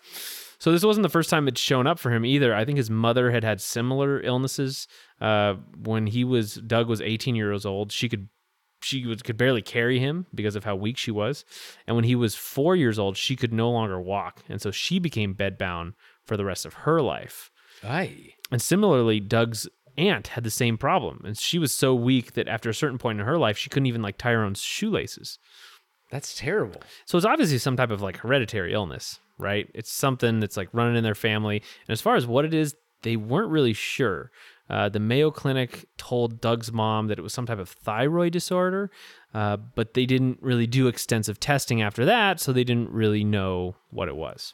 So 0.63 0.71
this 0.71 0.85
wasn't 0.85 1.03
the 1.03 1.09
first 1.09 1.29
time 1.29 1.49
it's 1.49 1.61
shown 1.61 1.89
up 1.89 1.99
for 1.99 2.13
him 2.13 2.25
either. 2.25 2.55
I 2.55 2.65
think 2.65 2.79
his 2.79 2.89
mother 2.89 3.33
had 3.33 3.43
had 3.43 3.61
similar 3.61 4.21
illnesses 4.21 4.87
uh, 5.21 5.55
when 5.77 6.07
he 6.07 6.23
was 6.23 6.55
Doug 6.55 6.89
was 6.89 7.01
18 7.01 7.35
years 7.35 7.67
old. 7.67 7.91
She 7.91 8.09
could 8.09 8.29
she 8.81 9.05
was, 9.05 9.23
could 9.23 9.37
barely 9.37 9.61
carry 9.61 9.99
him 9.99 10.27
because 10.33 10.55
of 10.55 10.63
how 10.63 10.77
weak 10.77 10.97
she 10.99 11.11
was, 11.11 11.45
and 11.89 11.97
when 11.97 12.05
he 12.05 12.15
was 12.15 12.37
four 12.37 12.77
years 12.77 12.97
old, 12.97 13.17
she 13.17 13.35
could 13.35 13.53
no 13.53 13.73
longer 13.73 14.01
walk, 14.01 14.45
and 14.49 14.63
so 14.63 14.71
she 14.71 15.01
became 15.01 15.35
bedbound 15.35 15.95
for 16.25 16.37
the 16.37 16.45
rest 16.45 16.65
of 16.65 16.75
her 16.75 17.03
life. 17.03 17.51
Aye. 17.83 18.35
And 18.53 18.63
similarly, 18.63 19.19
Doug's 19.19 19.69
aunt 19.99 20.29
had 20.29 20.45
the 20.45 20.51
same 20.51 20.79
problem, 20.79 21.23
and 21.25 21.37
she 21.37 21.59
was 21.59 21.73
so 21.73 21.93
weak 21.93 22.35
that 22.35 22.47
after 22.47 22.71
a 22.71 22.75
certain 22.75 22.99
point 22.99 23.19
in 23.19 23.27
her 23.27 23.37
life, 23.37 23.59
she 23.59 23.69
couldn't 23.69 23.87
even 23.87 24.03
like 24.03 24.17
tie 24.17 24.31
her 24.31 24.45
own 24.45 24.55
shoelaces. 24.55 25.41
That's 26.13 26.39
terrible. 26.39 26.83
So 27.07 27.17
it's 27.17 27.27
obviously 27.27 27.57
some 27.57 27.77
type 27.77 27.91
of 27.91 28.03
like 28.03 28.19
hereditary 28.19 28.75
illness, 28.75 29.19
right? 29.39 29.69
It's 29.75 29.91
something 29.91 30.41
that's 30.41 30.59
like 30.59 30.69
running 30.73 30.95
in 30.95 31.03
their 31.03 31.15
family. 31.15 31.57
And 31.57 31.93
as 31.93 32.03
far 32.03 32.17
as 32.17 32.27
what 32.27 32.45
it 32.45 32.53
is, 32.53 32.77
they 33.01 33.17
weren't 33.17 33.51
really 33.51 33.73
sure. 33.73 34.31
Uh, 34.69 34.91
the 34.91 35.01
Mayo 35.01 35.31
Clinic 35.31 35.87
told 35.97 36.41
Doug's 36.41 36.71
mom 36.71 37.09
that 37.09 37.19
it 37.19 37.23
was 37.23 37.33
some 37.33 37.47
type 37.47 37.59
of 37.59 37.71
thyroid 37.71 38.33
disorder, 38.33 38.91
uh, 39.35 39.57
but 39.57 39.95
they 39.95 40.05
didn't 40.05 40.39
really 40.43 40.67
do 40.67 40.87
extensive 40.87 41.41
testing 41.41 41.81
after 41.83 42.05
that, 42.05 42.41
so 42.41 42.53
they 42.53 42.63
didn't 42.63 42.91
really 42.91 43.25
know 43.25 43.75
what 43.91 44.09
it 44.09 44.17
was. 44.17 44.53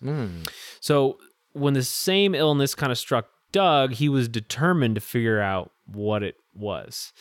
So 0.80 1.18
when 1.52 1.74
the 1.74 1.82
same 1.82 2.34
illness 2.34 2.74
kind 2.76 2.92
of 2.92 2.98
struck 2.98 3.26
Doug, 3.50 3.94
he 3.94 4.08
was 4.08 4.28
determined 4.28 4.94
to 4.94 5.00
figure 5.00 5.40
out 5.40 5.72
what 5.86 6.22
it 6.22 6.36
was. 6.58 7.12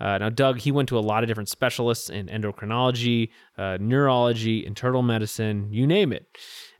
Uh, 0.00 0.18
now, 0.18 0.28
Doug, 0.28 0.58
he 0.58 0.72
went 0.72 0.88
to 0.88 0.98
a 0.98 1.00
lot 1.00 1.22
of 1.22 1.28
different 1.28 1.48
specialists 1.48 2.10
in 2.10 2.26
endocrinology, 2.26 3.30
uh, 3.58 3.78
neurology, 3.80 4.64
internal 4.64 5.02
medicine, 5.02 5.68
you 5.70 5.86
name 5.86 6.12
it. 6.12 6.26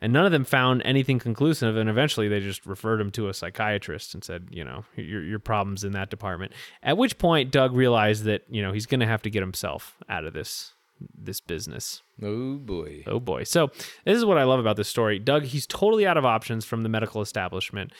And 0.01 0.13
none 0.13 0.27
of 0.27 0.33
them 0.33 0.45
found 0.45 0.83
anything 0.85 1.19
conclusive. 1.19 1.77
And 1.77 1.89
eventually 1.89 2.29
they 2.29 2.41
just 2.41 2.67
referred 2.67 3.01
him 3.01 3.11
to 3.13 3.29
a 3.29 3.35
psychiatrist 3.35 4.15
and 4.15 4.23
said, 4.23 4.49
you 4.51 4.65
know, 4.65 4.85
your, 4.97 5.23
your 5.23 5.39
problem's 5.39 5.85
in 5.85 5.93
that 5.93 6.11
department. 6.11 6.53
At 6.83 6.99
which 6.99 7.19
point, 7.19 7.51
Doug 7.51 7.75
realized 7.75 8.25
that, 8.25 8.43
you 8.49 8.63
know, 8.63 8.73
he's 8.73 8.87
going 8.87 9.01
to 9.01 9.07
have 9.07 9.23
to 9.23 9.31
get 9.31 9.41
himself 9.41 9.97
out 10.09 10.25
of 10.25 10.33
this 10.33 10.73
this 11.15 11.41
business. 11.41 12.01
Oh 12.23 12.57
boy. 12.57 13.05
Oh 13.07 13.21
boy. 13.21 13.45
So, 13.45 13.69
this 14.07 14.17
is 14.17 14.25
what 14.25 14.39
I 14.39 14.45
love 14.45 14.61
about 14.61 14.77
this 14.77 14.89
story. 14.89 15.19
Doug, 15.19 15.45
he's 15.45 15.67
totally 15.67 16.07
out 16.07 16.17
of 16.17 16.25
options 16.25 16.65
from 16.65 16.83
the 16.83 16.89
medical 16.89 17.21
establishment. 17.21 17.93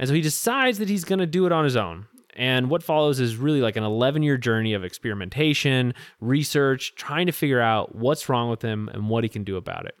And 0.00 0.08
so 0.08 0.14
he 0.14 0.22
decides 0.22 0.78
that 0.78 0.88
he's 0.88 1.04
going 1.04 1.18
to 1.18 1.26
do 1.26 1.44
it 1.44 1.52
on 1.52 1.62
his 1.62 1.76
own. 1.76 2.06
And 2.34 2.70
what 2.70 2.82
follows 2.82 3.20
is 3.20 3.36
really 3.36 3.60
like 3.60 3.76
an 3.76 3.84
11 3.84 4.22
year 4.22 4.36
journey 4.36 4.74
of 4.74 4.84
experimentation, 4.84 5.94
research, 6.20 6.94
trying 6.94 7.26
to 7.26 7.32
figure 7.32 7.60
out 7.60 7.94
what's 7.94 8.28
wrong 8.28 8.50
with 8.50 8.62
him 8.62 8.88
and 8.92 9.08
what 9.08 9.24
he 9.24 9.28
can 9.28 9.44
do 9.44 9.56
about 9.56 9.86
it. 9.86 9.96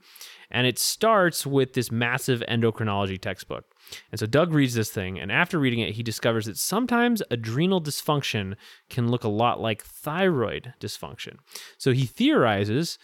And 0.50 0.66
it 0.66 0.78
starts 0.78 1.46
with 1.46 1.74
this 1.74 1.92
massive 1.92 2.42
endocrinology 2.48 3.20
textbook. 3.20 3.64
And 4.10 4.18
so 4.18 4.26
Doug 4.26 4.52
reads 4.52 4.74
this 4.74 4.90
thing, 4.90 5.18
and 5.18 5.30
after 5.30 5.58
reading 5.58 5.80
it, 5.80 5.94
he 5.94 6.02
discovers 6.02 6.46
that 6.46 6.58
sometimes 6.58 7.22
adrenal 7.30 7.80
dysfunction 7.80 8.54
can 8.88 9.08
look 9.08 9.24
a 9.24 9.28
lot 9.28 9.60
like 9.60 9.82
thyroid 9.82 10.74
dysfunction. 10.80 11.36
So 11.78 11.92
he 11.92 12.06
theorizes 12.06 12.98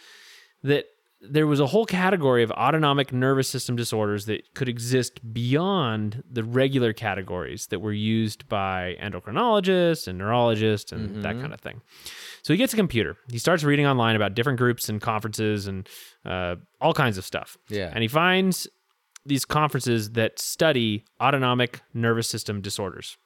that 0.63 0.85
there 1.19 1.47
was 1.47 1.59
a 1.59 1.65
whole 1.65 1.85
category 1.85 2.43
of 2.43 2.51
autonomic 2.51 3.11
nervous 3.11 3.47
system 3.47 3.75
disorders 3.75 4.25
that 4.25 4.53
could 4.53 4.69
exist 4.69 5.33
beyond 5.33 6.23
the 6.29 6.43
regular 6.43 6.93
categories 6.93 7.67
that 7.67 7.79
were 7.79 7.93
used 7.93 8.47
by 8.47 8.95
endocrinologists 9.01 10.07
and 10.07 10.17
neurologists 10.17 10.91
and 10.91 11.23
that 11.23 11.39
kind 11.39 11.53
of 11.53 11.59
thing. 11.59 11.81
So 12.43 12.53
he 12.53 12.57
gets 12.57 12.73
a 12.73 12.77
computer. 12.77 13.17
He 13.31 13.39
starts 13.39 13.63
reading 13.63 13.87
online 13.87 14.15
about 14.15 14.35
different 14.35 14.59
groups 14.59 14.89
and 14.89 15.01
conferences 15.01 15.67
and 15.67 15.89
uh, 16.23 16.57
all 16.79 16.93
kinds 16.93 17.17
of 17.17 17.25
stuff. 17.25 17.57
Yeah. 17.67 17.89
And 17.91 18.03
he 18.03 18.07
finds 18.07 18.67
these 19.25 19.43
conferences 19.43 20.11
that 20.11 20.39
study 20.39 21.03
autonomic 21.19 21.81
nervous 21.93 22.29
system 22.29 22.61
disorders. 22.61 23.17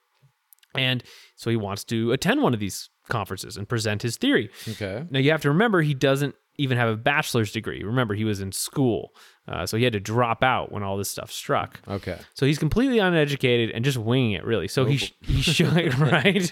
And 0.74 1.04
so 1.36 1.50
he 1.50 1.58
wants 1.58 1.84
to 1.86 2.14
attend 2.14 2.42
one 2.42 2.54
of 2.54 2.60
these 2.62 2.90
conferences 3.10 3.58
and 3.58 3.68
present 3.68 4.02
his 4.02 4.18
theory. 4.18 4.50
Okay. 4.70 5.06
Now 5.10 5.20
you 5.20 5.32
have 5.32 5.42
to 5.42 5.50
remember 5.50 5.82
he 5.82 5.94
doesn't 5.94 6.36
even 6.62 6.78
have 6.78 6.90
a 6.90 6.96
bachelor's 6.98 7.52
degree. 7.52 7.84
Remember 7.84 8.14
he 8.14 8.24
was 8.26 8.42
in 8.42 8.52
school, 8.52 9.14
uh, 9.48 9.66
so 9.66 9.76
he 9.78 9.84
had 9.84 9.94
to 9.94 10.00
drop 10.00 10.44
out 10.44 10.72
when 10.72 10.84
all 10.84 10.98
this 10.98 11.10
stuff 11.10 11.32
struck. 11.32 11.80
Okay. 11.88 12.18
So 12.36 12.46
he's 12.46 12.60
completely 12.60 13.00
uneducated 13.00 13.72
and 13.72 13.84
just 13.84 13.98
winging 13.98 14.34
it, 14.34 14.46
really. 14.46 14.68
So 14.68 14.86
he 14.86 14.98
sh- 14.98 15.14
he 15.22 15.42
show, 15.58 15.66
right 15.98 16.52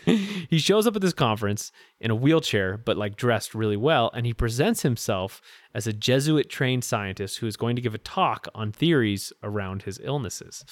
he 0.50 0.58
shows 0.58 0.88
up 0.88 0.96
at 0.96 1.01
this 1.01 1.13
conference 1.13 1.72
in 2.01 2.12
a 2.12 2.16
wheelchair, 2.16 2.78
but 2.78 2.98
like 2.98 3.16
dressed 3.16 3.54
really 3.56 3.78
well, 3.78 4.10
and 4.13 4.25
he 4.25 4.34
presents 4.34 4.82
himself 4.82 5.42
as 5.75 5.86
a 5.86 5.94
Jesuit 5.94 6.50
trained 6.50 6.84
scientist 6.84 7.38
who 7.38 7.46
is 7.48 7.56
going 7.56 7.75
to 7.75 7.82
give 7.82 7.94
a 7.94 8.00
talk 8.00 8.48
on 8.56 8.72
theories 8.72 9.32
around 9.44 9.84
his 9.84 10.00
illnesses. 10.04 10.66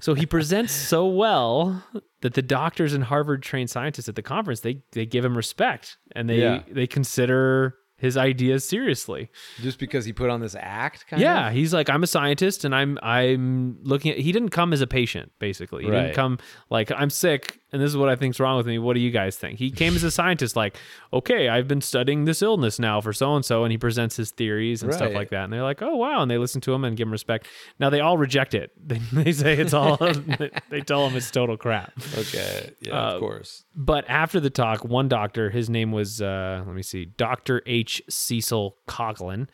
so 0.00 0.14
he 0.14 0.26
presents 0.26 0.72
so 0.72 1.06
well 1.06 1.84
that 2.22 2.34
the 2.34 2.42
doctors 2.42 2.92
and 2.92 3.04
Harvard 3.04 3.42
trained 3.42 3.70
scientists 3.70 4.08
at 4.08 4.16
the 4.16 4.22
conference 4.22 4.60
they 4.60 4.82
they 4.92 5.06
give 5.06 5.24
him 5.24 5.36
respect 5.36 5.96
and 6.12 6.28
they 6.28 6.40
Yeah. 6.40 6.62
they 6.70 6.86
consider 6.86 7.76
his 8.04 8.16
ideas 8.16 8.64
seriously. 8.64 9.30
Just 9.60 9.78
because 9.78 10.04
he 10.04 10.12
put 10.12 10.30
on 10.30 10.40
this 10.40 10.54
act, 10.58 11.06
kind 11.08 11.20
Yeah, 11.20 11.48
of. 11.48 11.54
he's 11.54 11.74
like, 11.74 11.90
I'm 11.90 12.02
a 12.02 12.06
scientist, 12.06 12.64
and 12.64 12.74
I'm 12.74 12.98
I'm 13.02 13.78
looking 13.82 14.12
at. 14.12 14.18
He 14.18 14.30
didn't 14.30 14.50
come 14.50 14.72
as 14.72 14.80
a 14.80 14.86
patient, 14.86 15.32
basically. 15.38 15.84
He 15.84 15.90
Right. 15.90 16.02
didn't 16.02 16.14
come 16.14 16.38
like 16.70 16.92
I'm 16.92 17.10
sick, 17.10 17.60
and 17.72 17.82
this 17.82 17.88
is 17.90 17.96
what 17.96 18.08
I 18.08 18.16
think's 18.16 18.38
wrong 18.38 18.56
with 18.56 18.66
me. 18.66 18.78
What 18.78 18.94
do 18.94 19.00
you 19.00 19.10
guys 19.10 19.36
think? 19.36 19.58
He 19.58 19.70
came 19.70 19.96
as 19.96 20.04
a 20.04 20.10
scientist, 20.10 20.54
like, 20.54 20.76
okay, 21.12 21.48
I've 21.48 21.66
been 21.66 21.80
studying 21.80 22.24
this 22.26 22.42
illness 22.42 22.78
now 22.78 23.00
for 23.00 23.12
so 23.12 23.34
and 23.34 23.44
so, 23.44 23.64
and 23.64 23.72
he 23.72 23.78
presents 23.78 24.16
his 24.16 24.30
theories 24.30 24.82
and 24.82 24.92
stuff 24.94 25.12
like 25.14 25.30
that. 25.30 25.44
And 25.44 25.52
they're 25.52 25.62
like, 25.62 25.82
oh 25.82 25.96
wow, 25.96 26.22
and 26.22 26.30
they 26.30 26.38
listen 26.38 26.60
to 26.62 26.72
him 26.74 26.84
and 26.84 26.96
give 26.96 27.08
him 27.08 27.12
respect. 27.12 27.46
Now 27.80 27.90
they 27.90 28.00
all 28.00 28.16
reject 28.18 28.54
it. 28.54 28.70
They, 28.86 28.98
they 29.24 29.32
say 29.32 29.54
it's 29.54 29.72
all. 29.74 29.96
they 30.70 30.80
tell 30.82 31.06
him 31.08 31.16
it's 31.16 31.30
total 31.30 31.56
crap. 31.56 31.92
Okay. 32.18 32.70
Yeah, 32.80 32.92
Uh, 32.92 33.12
of 33.14 33.20
course. 33.20 33.64
But 33.74 34.04
after 34.08 34.40
the 34.40 34.50
talk, 34.50 34.84
one 34.84 35.08
doctor, 35.08 35.50
his 35.50 35.68
name 35.70 35.90
was, 35.90 36.20
uh, 36.22 36.62
let 36.66 36.76
me 36.76 36.82
see, 36.82 37.06
Dr. 37.06 37.62
H. 37.66 37.93
Cecil 38.08 38.76
Coghlan, 38.88 39.48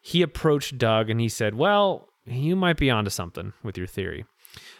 he 0.00 0.22
approached 0.22 0.78
Doug 0.78 1.10
and 1.10 1.20
he 1.20 1.28
said, 1.28 1.54
Well, 1.54 2.08
you 2.24 2.56
might 2.56 2.76
be 2.76 2.90
onto 2.90 3.10
something 3.10 3.52
with 3.62 3.76
your 3.76 3.86
theory. 3.86 4.24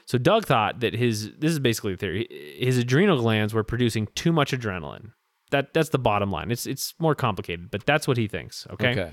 So 0.07 0.19
Doug 0.19 0.47
thought 0.47 0.81
that 0.81 0.95
his, 0.95 1.33
this 1.39 1.51
is 1.51 1.59
basically 1.59 1.93
the 1.93 1.99
theory, 1.99 2.57
his 2.59 2.79
adrenal 2.79 3.19
glands 3.19 3.53
were 3.53 3.65
producing 3.65 4.09
too 4.15 4.33
much 4.33 4.53
adrenaline. 4.53 5.13
That, 5.51 5.75
that's 5.75 5.91
the 5.91 5.99
bottom 5.99 6.31
line. 6.31 6.51
It's, 6.51 6.67
it's 6.67 6.95
more 6.99 7.15
complicated, 7.15 7.71
but 7.71 7.87
that's 7.87 8.09
what 8.09 8.17
he 8.17 8.27
thinks. 8.27 8.67
Okay. 8.71 8.91
Okay. 8.91 9.13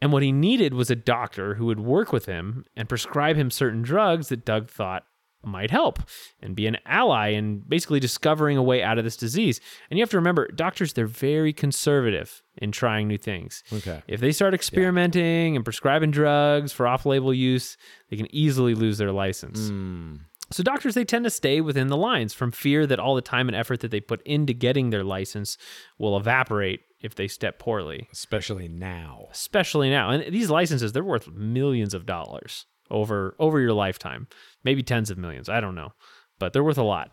And 0.00 0.12
what 0.12 0.22
he 0.22 0.32
needed 0.32 0.74
was 0.74 0.90
a 0.90 0.96
doctor 0.96 1.54
who 1.54 1.66
would 1.66 1.80
work 1.80 2.12
with 2.12 2.26
him 2.26 2.64
and 2.76 2.88
prescribe 2.88 3.36
him 3.36 3.50
certain 3.50 3.82
drugs 3.82 4.28
that 4.28 4.44
Doug 4.44 4.68
thought 4.68 5.04
might 5.46 5.70
help 5.70 6.00
and 6.40 6.54
be 6.54 6.66
an 6.66 6.76
ally 6.86 7.28
in 7.30 7.60
basically 7.60 8.00
discovering 8.00 8.56
a 8.56 8.62
way 8.62 8.82
out 8.82 8.98
of 8.98 9.04
this 9.04 9.16
disease. 9.16 9.60
And 9.90 9.98
you 9.98 10.02
have 10.02 10.10
to 10.10 10.16
remember, 10.16 10.48
doctors, 10.48 10.92
they're 10.92 11.06
very 11.06 11.52
conservative 11.52 12.42
in 12.56 12.72
trying 12.72 13.08
new 13.08 13.18
things. 13.18 13.62
Okay. 13.72 14.02
If 14.06 14.20
they 14.20 14.32
start 14.32 14.54
experimenting 14.54 15.56
and 15.56 15.64
prescribing 15.64 16.10
drugs 16.10 16.72
for 16.72 16.86
off 16.86 17.06
label 17.06 17.34
use, 17.34 17.76
they 18.10 18.16
can 18.16 18.32
easily 18.34 18.74
lose 18.74 18.98
their 18.98 19.12
license. 19.12 19.60
Mm. 19.70 20.20
So 20.50 20.62
doctors 20.62 20.94
they 20.94 21.04
tend 21.04 21.24
to 21.24 21.30
stay 21.30 21.60
within 21.60 21.88
the 21.88 21.96
lines 21.96 22.34
from 22.34 22.52
fear 22.52 22.86
that 22.86 23.00
all 23.00 23.14
the 23.14 23.22
time 23.22 23.48
and 23.48 23.56
effort 23.56 23.80
that 23.80 23.90
they 23.90 24.00
put 24.00 24.22
into 24.26 24.52
getting 24.52 24.90
their 24.90 25.04
license 25.04 25.56
will 25.98 26.16
evaporate 26.16 26.80
if 27.00 27.14
they 27.14 27.28
step 27.28 27.58
poorly 27.58 28.08
Especially 28.12 28.68
now. 28.68 29.26
especially 29.30 29.90
now. 29.90 30.10
And 30.10 30.32
these 30.32 30.50
licenses, 30.50 30.92
they're 30.92 31.04
worth 31.04 31.28
millions 31.28 31.94
of 31.94 32.06
dollars 32.06 32.66
over 32.90 33.34
over 33.38 33.60
your 33.60 33.72
lifetime, 33.72 34.28
maybe 34.64 34.82
tens 34.82 35.10
of 35.10 35.18
millions. 35.18 35.48
I 35.48 35.60
don't 35.60 35.74
know, 35.74 35.92
but 36.38 36.52
they're 36.52 36.64
worth 36.64 36.78
a 36.78 36.82
lot. 36.82 37.10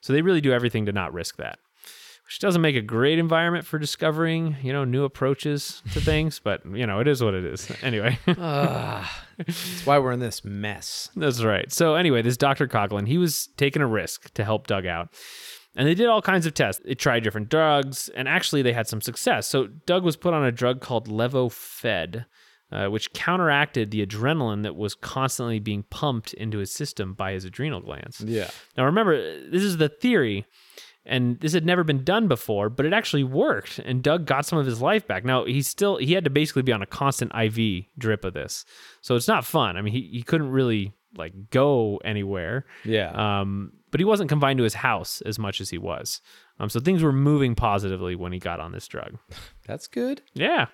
So 0.00 0.12
they 0.12 0.22
really 0.22 0.40
do 0.40 0.52
everything 0.52 0.86
to 0.86 0.92
not 0.92 1.12
risk 1.14 1.36
that, 1.36 1.58
which 2.26 2.38
doesn't 2.38 2.60
make 2.60 2.76
a 2.76 2.82
great 2.82 3.18
environment 3.18 3.64
for 3.66 3.78
discovering, 3.78 4.56
you 4.62 4.72
know, 4.72 4.84
new 4.84 5.04
approaches 5.04 5.82
to 5.92 6.00
things. 6.00 6.40
But 6.42 6.64
you 6.66 6.86
know, 6.86 7.00
it 7.00 7.08
is 7.08 7.22
what 7.22 7.34
it 7.34 7.44
is. 7.44 7.70
Anyway. 7.82 8.18
That's 8.26 9.84
why 9.84 9.98
we're 9.98 10.12
in 10.12 10.20
this 10.20 10.44
mess. 10.44 11.10
That's 11.16 11.42
right. 11.42 11.72
So 11.72 11.94
anyway, 11.94 12.22
this 12.22 12.36
Dr. 12.36 12.68
Coghlan, 12.68 13.08
he 13.08 13.18
was 13.18 13.48
taking 13.56 13.82
a 13.82 13.86
risk 13.86 14.32
to 14.34 14.44
help 14.44 14.66
Doug 14.66 14.86
out. 14.86 15.08
And 15.76 15.88
they 15.88 15.94
did 15.94 16.06
all 16.06 16.22
kinds 16.22 16.46
of 16.46 16.54
tests. 16.54 16.80
They 16.84 16.94
tried 16.94 17.24
different 17.24 17.48
drugs, 17.48 18.08
and 18.10 18.28
actually 18.28 18.62
they 18.62 18.72
had 18.72 18.86
some 18.86 19.00
success. 19.00 19.48
So 19.48 19.66
Doug 19.86 20.04
was 20.04 20.16
put 20.16 20.32
on 20.32 20.44
a 20.44 20.52
drug 20.52 20.80
called 20.80 21.08
Levophed, 21.08 22.24
uh, 22.72 22.86
which 22.88 23.12
counteracted 23.12 23.90
the 23.90 24.04
adrenaline 24.04 24.62
that 24.62 24.76
was 24.76 24.94
constantly 24.94 25.58
being 25.58 25.84
pumped 25.84 26.32
into 26.34 26.58
his 26.58 26.72
system 26.72 27.14
by 27.14 27.32
his 27.32 27.44
adrenal 27.44 27.80
glands. 27.80 28.20
Yeah. 28.20 28.50
Now 28.76 28.84
remember, 28.84 29.16
this 29.48 29.62
is 29.62 29.76
the 29.76 29.88
theory, 29.88 30.46
and 31.06 31.38
this 31.40 31.52
had 31.52 31.66
never 31.66 31.84
been 31.84 32.04
done 32.04 32.28
before, 32.28 32.70
but 32.70 32.86
it 32.86 32.92
actually 32.92 33.24
worked. 33.24 33.78
And 33.78 34.02
Doug 34.02 34.26
got 34.26 34.46
some 34.46 34.58
of 34.58 34.66
his 34.66 34.80
life 34.80 35.06
back. 35.06 35.24
Now 35.24 35.44
he 35.44 35.62
still 35.62 35.98
he 35.98 36.14
had 36.14 36.24
to 36.24 36.30
basically 36.30 36.62
be 36.62 36.72
on 36.72 36.82
a 36.82 36.86
constant 36.86 37.32
IV 37.34 37.84
drip 37.98 38.24
of 38.24 38.34
this, 38.34 38.64
so 39.00 39.14
it's 39.14 39.28
not 39.28 39.44
fun. 39.44 39.76
I 39.76 39.82
mean, 39.82 39.92
he 39.92 40.08
he 40.12 40.22
couldn't 40.22 40.50
really 40.50 40.92
like 41.16 41.50
go 41.50 42.00
anywhere. 42.04 42.66
Yeah. 42.84 43.10
Um, 43.40 43.72
but 43.90 44.00
he 44.00 44.04
wasn't 44.04 44.28
confined 44.28 44.58
to 44.58 44.64
his 44.64 44.74
house 44.74 45.20
as 45.20 45.38
much 45.38 45.60
as 45.60 45.70
he 45.70 45.78
was. 45.78 46.20
Um, 46.60 46.68
so 46.68 46.78
things 46.78 47.02
were 47.02 47.12
moving 47.12 47.54
positively 47.54 48.14
when 48.14 48.32
he 48.32 48.38
got 48.38 48.60
on 48.60 48.72
this 48.72 48.86
drug. 48.86 49.18
That's 49.66 49.88
good. 49.88 50.22
Yeah. 50.34 50.66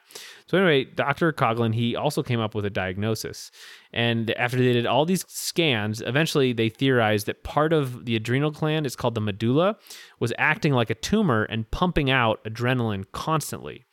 So 0.47 0.59
anyway, 0.59 0.85
Dr. 0.85 1.33
Coghlan, 1.33 1.75
he 1.75 1.97
also 1.97 2.23
came 2.23 2.41
up 2.41 2.55
with 2.55 2.65
a 2.67 2.71
diagnosis. 2.71 3.51
And 3.93 4.31
after 4.33 4.59
they 4.59 4.73
did 4.73 4.85
all 4.85 5.07
these 5.07 5.25
scans, 5.29 6.01
eventually 6.03 6.53
they 6.53 6.69
theorized 6.69 7.27
that 7.27 7.45
part 7.45 7.73
of 7.73 8.05
the 8.05 8.15
adrenal 8.15 8.51
gland, 8.51 8.85
it's 8.85 8.97
called 8.97 9.15
the 9.15 9.21
medulla, 9.21 9.77
was 10.19 10.33
acting 10.39 10.75
like 10.75 10.91
a 10.91 10.95
tumor 10.95 11.45
and 11.45 11.71
pumping 11.71 12.11
out 12.11 12.45
adrenaline 12.45 13.05
constantly. 13.13 13.85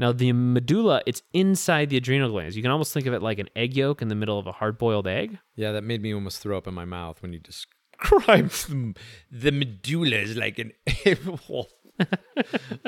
Now, 0.00 0.12
the 0.12 0.32
medulla, 0.32 1.02
it's 1.06 1.22
inside 1.32 1.90
the 1.90 1.96
adrenal 1.96 2.30
glands. 2.30 2.56
You 2.56 2.62
can 2.62 2.70
almost 2.70 2.94
think 2.94 3.06
of 3.06 3.14
it 3.14 3.22
like 3.22 3.40
an 3.40 3.48
egg 3.56 3.76
yolk 3.76 4.00
in 4.00 4.06
the 4.06 4.14
middle 4.14 4.38
of 4.38 4.46
a 4.46 4.52
hard 4.52 4.78
boiled 4.78 5.08
egg. 5.08 5.38
Yeah, 5.56 5.72
that 5.72 5.82
made 5.82 6.00
me 6.02 6.14
almost 6.14 6.40
throw 6.40 6.56
up 6.56 6.68
in 6.68 6.74
my 6.74 6.84
mouth 6.84 7.20
when 7.20 7.32
you 7.32 7.40
described 7.40 7.77
the, 8.02 8.94
the 9.30 9.52
medulla 9.52 10.16
is 10.16 10.36
like 10.36 10.58
an. 10.58 10.72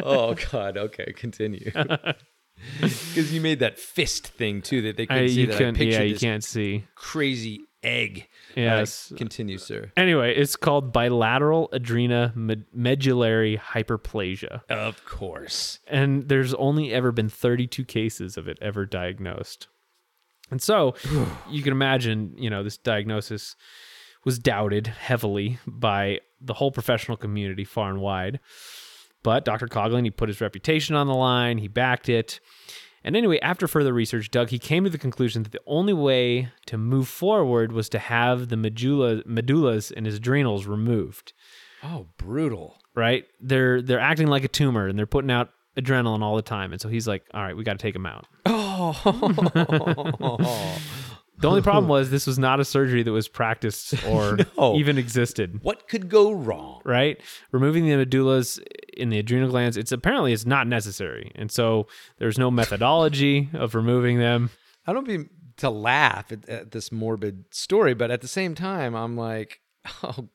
oh 0.02 0.34
God. 0.52 0.76
Okay, 0.76 1.12
continue. 1.16 1.72
Because 2.80 3.32
you 3.32 3.40
made 3.40 3.60
that 3.60 3.78
fist 3.78 4.26
thing 4.26 4.62
too 4.62 4.82
that 4.82 4.96
they 4.96 5.06
couldn't 5.06 5.24
I, 5.24 5.28
see. 5.28 5.40
you 5.40 5.46
that 5.46 5.54
I 5.54 5.58
can, 5.58 5.74
pictured 5.74 6.00
yeah, 6.00 6.04
you 6.04 6.18
can't 6.18 6.44
see. 6.44 6.84
crazy 6.94 7.60
egg. 7.82 8.28
Yes. 8.54 9.10
Uh, 9.12 9.16
continue, 9.16 9.58
sir. 9.58 9.90
Anyway, 9.96 10.34
it's 10.34 10.56
called 10.56 10.92
bilateral 10.92 11.70
adrena 11.72 12.34
med- 12.36 12.66
medullary 12.72 13.56
hyperplasia. 13.56 14.60
Of 14.68 15.04
course. 15.04 15.78
and 15.86 16.28
there's 16.28 16.52
only 16.54 16.92
ever 16.92 17.12
been 17.12 17.28
32 17.28 17.84
cases 17.84 18.36
of 18.36 18.48
it 18.48 18.58
ever 18.60 18.84
diagnosed. 18.84 19.68
And 20.50 20.60
so 20.60 20.94
you 21.50 21.62
can 21.62 21.72
imagine, 21.72 22.34
you 22.36 22.50
know, 22.50 22.62
this 22.62 22.76
diagnosis 22.76 23.56
was 24.24 24.38
doubted 24.38 24.86
heavily 24.88 25.58
by 25.66 26.20
the 26.40 26.54
whole 26.54 26.70
professional 26.70 27.16
community 27.16 27.64
far 27.64 27.90
and 27.90 28.00
wide. 28.00 28.40
But 29.22 29.44
Dr. 29.44 29.66
Coghlan, 29.68 30.04
he 30.04 30.10
put 30.10 30.28
his 30.28 30.40
reputation 30.40 30.94
on 30.96 31.06
the 31.06 31.14
line, 31.14 31.58
he 31.58 31.68
backed 31.68 32.08
it. 32.08 32.40
And 33.02 33.16
anyway, 33.16 33.38
after 33.40 33.66
further 33.66 33.92
research, 33.94 34.30
Doug, 34.30 34.50
he 34.50 34.58
came 34.58 34.84
to 34.84 34.90
the 34.90 34.98
conclusion 34.98 35.42
that 35.42 35.52
the 35.52 35.60
only 35.66 35.94
way 35.94 36.50
to 36.66 36.76
move 36.76 37.08
forward 37.08 37.72
was 37.72 37.88
to 37.90 37.98
have 37.98 38.48
the 38.50 38.56
medulla, 38.58 39.22
medullas 39.24 39.90
and 39.94 40.04
his 40.06 40.16
adrenals 40.16 40.66
removed 40.66 41.32
Oh, 41.82 42.06
brutal. 42.18 42.76
right? 42.94 43.24
They're 43.40 43.80
they're 43.80 44.00
acting 44.00 44.26
like 44.26 44.44
a 44.44 44.48
tumor 44.48 44.86
and 44.86 44.98
they're 44.98 45.06
putting 45.06 45.30
out 45.30 45.48
adrenaline 45.78 46.20
all 46.22 46.36
the 46.36 46.42
time. 46.42 46.72
And 46.72 46.80
so 46.80 46.90
he's 46.90 47.08
like, 47.08 47.24
"All 47.32 47.42
right, 47.42 47.56
we 47.56 47.64
got 47.64 47.78
to 47.78 47.82
take 47.82 47.96
him 47.96 48.04
out." 48.06 48.26
Oh. 48.82 48.94
The 51.40 51.48
only 51.48 51.62
problem 51.62 51.88
was 51.88 52.10
this 52.10 52.26
was 52.26 52.38
not 52.38 52.60
a 52.60 52.64
surgery 52.64 53.02
that 53.02 53.12
was 53.12 53.28
practiced 53.28 53.94
or 54.06 54.38
No. 54.56 54.74
even 54.76 54.98
existed, 54.98 55.60
what 55.62 55.88
could 55.88 56.08
go 56.08 56.32
wrong? 56.32 56.80
right? 56.84 57.20
Removing 57.52 57.86
the 57.86 58.04
medullas 58.04 58.60
in 58.94 59.10
the 59.10 59.18
adrenal 59.18 59.48
glands, 59.50 59.76
it's 59.76 59.92
apparently 59.92 60.32
it's 60.32 60.46
not 60.46 60.66
necessary. 60.66 61.32
And 61.34 61.50
so 61.50 61.86
there's 62.18 62.38
no 62.38 62.50
methodology 62.50 63.48
of 63.54 63.74
removing 63.74 64.18
them. 64.18 64.50
I 64.86 64.92
don't 64.92 65.06
mean 65.06 65.30
to 65.58 65.70
laugh 65.70 66.32
at, 66.32 66.48
at 66.48 66.70
this 66.72 66.90
morbid 66.90 67.44
story, 67.52 67.94
but 67.94 68.10
at 68.10 68.20
the 68.22 68.28
same 68.28 68.54
time, 68.54 68.94
I'm 68.94 69.16
like, 69.16 69.60
oh, 70.02 70.28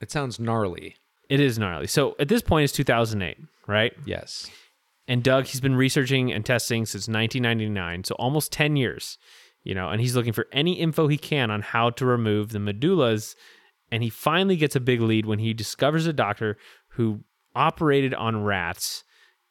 it 0.00 0.10
sounds 0.10 0.38
gnarly. 0.40 0.96
It 1.28 1.40
is 1.40 1.58
gnarly. 1.58 1.86
So 1.86 2.14
at 2.18 2.28
this 2.28 2.42
point 2.42 2.64
it's 2.64 2.72
2008, 2.72 3.38
right? 3.66 3.92
Yes. 4.04 4.50
And 5.08 5.22
Doug, 5.22 5.46
he's 5.46 5.60
been 5.60 5.74
researching 5.74 6.32
and 6.32 6.44
testing 6.46 6.86
since 6.86 7.08
1999, 7.08 8.04
so 8.04 8.14
almost 8.16 8.52
10 8.52 8.76
years, 8.76 9.18
you 9.64 9.74
know, 9.74 9.88
and 9.88 10.00
he's 10.00 10.16
looking 10.16 10.32
for 10.32 10.46
any 10.52 10.74
info 10.74 11.08
he 11.08 11.18
can 11.18 11.50
on 11.50 11.62
how 11.62 11.90
to 11.90 12.06
remove 12.06 12.50
the 12.50 12.58
medullas. 12.58 13.34
And 13.90 14.02
he 14.02 14.10
finally 14.10 14.56
gets 14.56 14.74
a 14.74 14.80
big 14.80 15.00
lead 15.00 15.26
when 15.26 15.38
he 15.38 15.54
discovers 15.54 16.06
a 16.06 16.12
doctor 16.12 16.56
who 16.88 17.20
operated 17.54 18.14
on 18.14 18.42
rats 18.42 19.04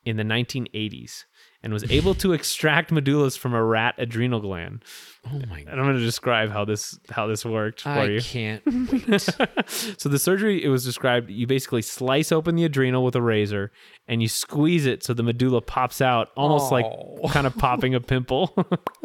in 0.04 0.18
the 0.18 0.24
1980s 0.24 1.26
and 1.64 1.72
was 1.74 1.90
able 1.92 2.16
to 2.16 2.34
extract 2.34 2.92
medullas 2.92 3.38
from 3.38 3.54
a 3.54 3.64
rat 3.64 3.96
adrenal 3.98 4.40
gland. 4.40 4.84
Oh 5.32 5.40
my 5.50 5.60
And 5.60 5.70
I'm 5.70 5.84
going 5.86 5.98
to 5.98 6.04
describe 6.04 6.50
how 6.52 6.66
this 6.66 6.98
how 7.12 7.28
this 7.28 7.46
worked 7.46 7.82
for 7.82 7.90
I 7.90 8.06
you. 8.06 8.22
can't 8.22 8.64
wait. 8.92 9.22
So 10.00 10.10
the 10.10 10.18
surgery 10.18 10.64
it 10.64 10.70
was 10.70 10.84
described 10.84 11.30
you 11.30 11.46
basically 11.46 11.84
slice 11.84 12.32
open 12.32 12.56
the 12.56 12.64
adrenal 12.66 13.04
with 13.04 13.16
a 13.16 13.22
razor 13.22 13.72
and 14.08 14.22
you 14.22 14.28
squeeze 14.28 14.86
it 14.88 15.04
so 15.04 15.14
the 15.14 15.22
medulla 15.24 15.62
pops 15.62 16.02
out 16.02 16.30
almost 16.36 16.72
Oh. 16.72 16.76
like 17.22 17.32
kind 17.32 17.46
of 17.46 17.56
popping 17.58 17.94
a 17.94 18.00
pimple. 18.02 18.56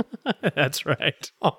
that's 0.54 0.86
right. 0.86 1.30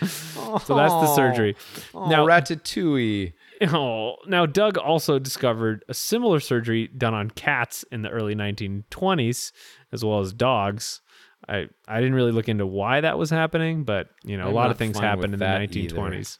So 0.00 0.74
that's 0.74 0.92
the 0.92 1.14
surgery. 1.14 1.54
Oh, 1.94 2.08
Now- 2.08 2.26
Ratatouille. 2.26 3.32
Oh, 3.68 4.16
now 4.26 4.46
Doug 4.46 4.76
also 4.78 5.18
discovered 5.18 5.84
a 5.88 5.94
similar 5.94 6.40
surgery 6.40 6.88
done 6.88 7.14
on 7.14 7.30
cats 7.30 7.84
in 7.90 8.02
the 8.02 8.10
early 8.10 8.34
1920s 8.34 9.52
as 9.92 10.04
well 10.04 10.20
as 10.20 10.32
dogs. 10.32 11.00
I 11.48 11.66
I 11.86 12.00
didn't 12.00 12.14
really 12.14 12.32
look 12.32 12.48
into 12.48 12.66
why 12.66 13.00
that 13.00 13.18
was 13.18 13.30
happening, 13.30 13.84
but 13.84 14.08
you 14.24 14.36
know, 14.36 14.46
a 14.46 14.48
I'm 14.48 14.54
lot 14.54 14.70
of 14.70 14.78
things 14.78 14.98
happened 14.98 15.34
in 15.34 15.38
the 15.38 15.44
that 15.44 15.60
1920s. 15.60 16.38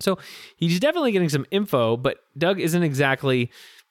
So 0.00 0.18
he's 0.56 0.80
definitely 0.80 1.12
getting 1.12 1.28
some 1.28 1.46
info, 1.50 1.96
but 1.96 2.18
Doug 2.36 2.60
isn't 2.60 2.82
exactly 2.82 3.50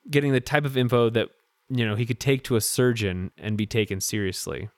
getting 0.09 0.33
the 0.33 0.41
type 0.41 0.65
of 0.65 0.77
info 0.77 1.09
that 1.09 1.29
you 1.69 1.85
know 1.85 1.95
he 1.95 2.05
could 2.05 2.19
take 2.19 2.43
to 2.45 2.55
a 2.55 2.61
surgeon 2.61 3.31
and 3.37 3.57
be 3.57 3.65
taken 3.65 4.01
seriously. 4.01 4.69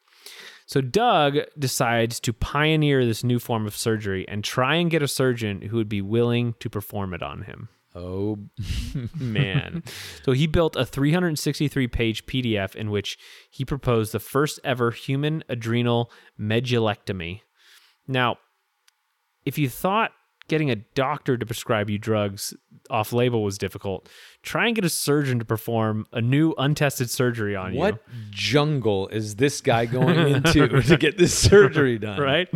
So 0.66 0.82
Doug 0.82 1.38
decides 1.58 2.20
to 2.22 2.34
pioneer 2.34 3.06
this 3.06 3.24
new 3.24 3.40
form 3.40 3.66
of 3.66 3.76
surgery 3.76 4.28
and 4.28 4.44
try 4.44 4.76
and 4.76 4.90
get 4.90 5.02
a 5.04 5.08
surgeon 5.08 5.62
who 5.64 5.78
would 5.78 5.90
be 5.90 6.02
willing 6.02 6.56
to 6.60 6.70
perform 6.70 7.14
it 7.14 7.22
on 7.22 7.44
him. 7.44 7.70
Oh, 7.96 8.40
Man. 9.16 9.84
so 10.26 10.32
he 10.32 10.48
built 10.48 10.76
a 10.76 10.86
363 10.86 11.88
page 11.88 12.26
PDF 12.26 12.76
in 12.76 12.90
which 12.90 13.18
he 13.52 13.66
proposed 13.66 14.12
the 14.12 14.20
first 14.20 14.60
ever 14.64 14.92
human 14.92 15.44
adrenal 15.48 16.12
medullectomy. 16.40 17.42
Now, 18.08 18.38
if 19.46 19.58
you 19.58 19.70
thought 19.70 20.12
getting 20.48 20.70
a 20.70 20.76
doctor 20.76 21.38
to 21.38 21.46
prescribe 21.46 21.90
you 21.90 21.98
drugs 21.98 22.54
off 22.90 23.14
label 23.14 23.44
was 23.44 23.58
difficult, 23.58 24.10
try 24.42 24.68
and 24.68 24.76
get 24.76 24.86
a 24.86 24.90
surgeon 24.90 25.40
to 25.40 25.46
perform 25.46 26.06
a 26.12 26.22
new 26.22 26.54
untested 26.58 27.10
surgery 27.10 27.56
on 27.56 27.74
you. 27.74 27.80
what 27.80 28.04
jungle 28.30 29.08
is 29.08 29.36
this 29.38 29.62
guy 29.62 29.86
going 29.86 30.20
into 30.28 30.68
to 30.82 30.98
get 30.98 31.18
this 31.18 31.38
surgery 31.38 31.98
done? 31.98 32.20
Right? 32.20 32.50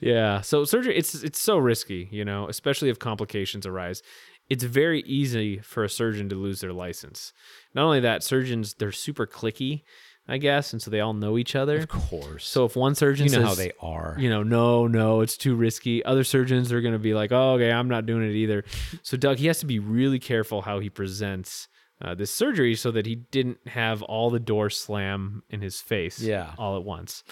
Yeah. 0.00 0.40
So 0.42 0.64
surgery 0.64 0.96
it's 0.96 1.14
it's 1.14 1.40
so 1.40 1.58
risky, 1.58 2.08
you 2.10 2.24
know, 2.24 2.48
especially 2.48 2.88
if 2.88 2.98
complications 2.98 3.66
arise. 3.66 4.02
It's 4.50 4.64
very 4.64 5.00
easy 5.02 5.58
for 5.58 5.84
a 5.84 5.88
surgeon 5.88 6.28
to 6.28 6.34
lose 6.36 6.60
their 6.60 6.72
license. 6.72 7.32
Not 7.74 7.84
only 7.84 8.00
that, 8.00 8.22
surgeons 8.22 8.74
they're 8.74 8.92
super 8.92 9.26
cliquey, 9.26 9.84
I 10.26 10.38
guess, 10.38 10.72
and 10.72 10.80
so 10.80 10.90
they 10.90 11.00
all 11.00 11.12
know 11.12 11.36
each 11.36 11.54
other. 11.54 11.76
Of 11.78 11.88
course. 11.88 12.46
So 12.46 12.64
if 12.64 12.76
one 12.76 12.94
surgeon 12.94 13.26
you 13.26 13.32
know 13.32 13.38
says, 13.40 13.48
how 13.48 13.54
they 13.54 13.72
are. 13.80 14.16
you 14.18 14.30
know, 14.30 14.42
no, 14.42 14.86
no, 14.86 15.20
it's 15.20 15.36
too 15.36 15.54
risky. 15.54 16.02
Other 16.04 16.24
surgeons 16.24 16.72
are 16.72 16.80
going 16.80 16.94
to 16.94 16.98
be 16.98 17.12
like, 17.12 17.30
oh, 17.30 17.52
okay, 17.54 17.70
I'm 17.70 17.88
not 17.88 18.06
doing 18.06 18.28
it 18.28 18.34
either. 18.34 18.64
So 19.02 19.16
Doug, 19.18 19.36
he 19.36 19.46
has 19.48 19.58
to 19.58 19.66
be 19.66 19.78
really 19.78 20.18
careful 20.18 20.62
how 20.62 20.78
he 20.78 20.88
presents 20.88 21.68
uh, 22.02 22.14
this 22.14 22.30
surgery 22.30 22.74
so 22.74 22.90
that 22.90 23.04
he 23.06 23.16
didn't 23.16 23.58
have 23.68 24.02
all 24.02 24.30
the 24.30 24.40
doors 24.40 24.78
slam 24.78 25.42
in 25.50 25.60
his 25.60 25.80
face, 25.80 26.18
Yeah. 26.20 26.52
all 26.58 26.76
at 26.76 26.84
once. 26.84 27.22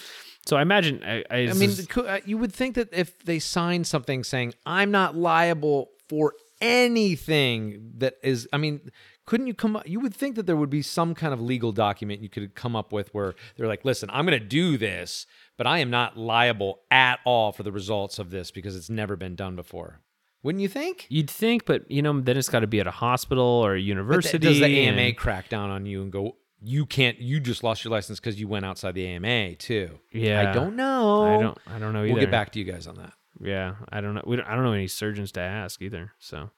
So 0.46 0.56
I 0.56 0.62
imagine, 0.62 1.02
I, 1.04 1.24
I, 1.30 1.36
I 1.48 1.52
mean, 1.54 1.74
cou- 1.88 2.02
uh, 2.06 2.20
you 2.26 2.36
would 2.36 2.52
think 2.52 2.74
that 2.74 2.92
if 2.92 3.18
they 3.24 3.38
signed 3.38 3.86
something 3.86 4.22
saying 4.22 4.52
I'm 4.66 4.90
not 4.90 5.16
liable 5.16 5.90
for 6.08 6.34
anything 6.60 7.92
that 7.98 8.14
is, 8.22 8.48
I 8.52 8.56
mean, 8.58 8.90
couldn't 9.24 9.46
you 9.46 9.54
come 9.54 9.76
up? 9.76 9.86
You 9.88 10.00
would 10.00 10.14
think 10.14 10.36
that 10.36 10.46
there 10.46 10.56
would 10.56 10.70
be 10.70 10.82
some 10.82 11.14
kind 11.14 11.32
of 11.32 11.40
legal 11.40 11.72
document 11.72 12.22
you 12.22 12.28
could 12.28 12.54
come 12.54 12.74
up 12.74 12.92
with 12.92 13.12
where 13.14 13.34
they're 13.56 13.68
like, 13.68 13.84
listen, 13.84 14.10
I'm 14.12 14.26
going 14.26 14.38
to 14.38 14.44
do 14.44 14.76
this, 14.76 15.26
but 15.56 15.66
I 15.66 15.78
am 15.78 15.90
not 15.90 16.16
liable 16.16 16.80
at 16.90 17.20
all 17.24 17.52
for 17.52 17.62
the 17.62 17.72
results 17.72 18.18
of 18.18 18.30
this 18.30 18.50
because 18.50 18.74
it's 18.76 18.90
never 18.90 19.16
been 19.16 19.36
done 19.36 19.54
before. 19.56 20.00
Wouldn't 20.42 20.60
you 20.60 20.68
think? 20.68 21.06
you'd 21.08 21.30
think, 21.30 21.66
but 21.66 21.88
you 21.88 22.02
know, 22.02 22.20
then 22.20 22.36
it's 22.36 22.48
got 22.48 22.60
to 22.60 22.66
be 22.66 22.80
at 22.80 22.86
a 22.88 22.90
hospital 22.92 23.44
or 23.44 23.74
a 23.74 23.80
university. 23.80 24.38
th- 24.38 24.54
does 24.54 24.60
the 24.60 24.86
AMA 24.88 25.00
and- 25.00 25.16
crack 25.16 25.48
down 25.48 25.70
on 25.70 25.86
you 25.86 26.02
and 26.02 26.10
go, 26.10 26.36
you 26.60 26.84
can't, 26.86 27.20
you 27.20 27.38
just 27.38 27.62
lost 27.62 27.84
your 27.84 27.92
license 27.92 28.18
because 28.18 28.40
you 28.40 28.48
went 28.48 28.64
outside 28.64 28.94
the 28.94 29.06
AMA 29.06 29.54
too? 29.56 30.00
Yeah. 30.12 30.50
I 30.50 30.52
don't 30.52 30.74
know. 30.74 31.24
I 31.24 31.40
don't. 31.40 31.58
I 31.66 31.78
don't 31.78 31.92
know 31.92 32.02
either. 32.02 32.12
We'll 32.14 32.22
get 32.22 32.30
back 32.30 32.50
to 32.52 32.58
you 32.58 32.64
guys 32.64 32.86
on 32.88 32.96
that. 32.96 33.12
Yeah, 33.40 33.74
I 33.90 34.00
don't 34.00 34.14
know. 34.14 34.22
We 34.24 34.36
don't, 34.36 34.46
I 34.46 34.54
don't 34.54 34.64
know 34.64 34.72
any 34.72 34.88
surgeons 34.88 35.32
to 35.32 35.40
ask 35.40 35.80
either. 35.82 36.12
So. 36.18 36.50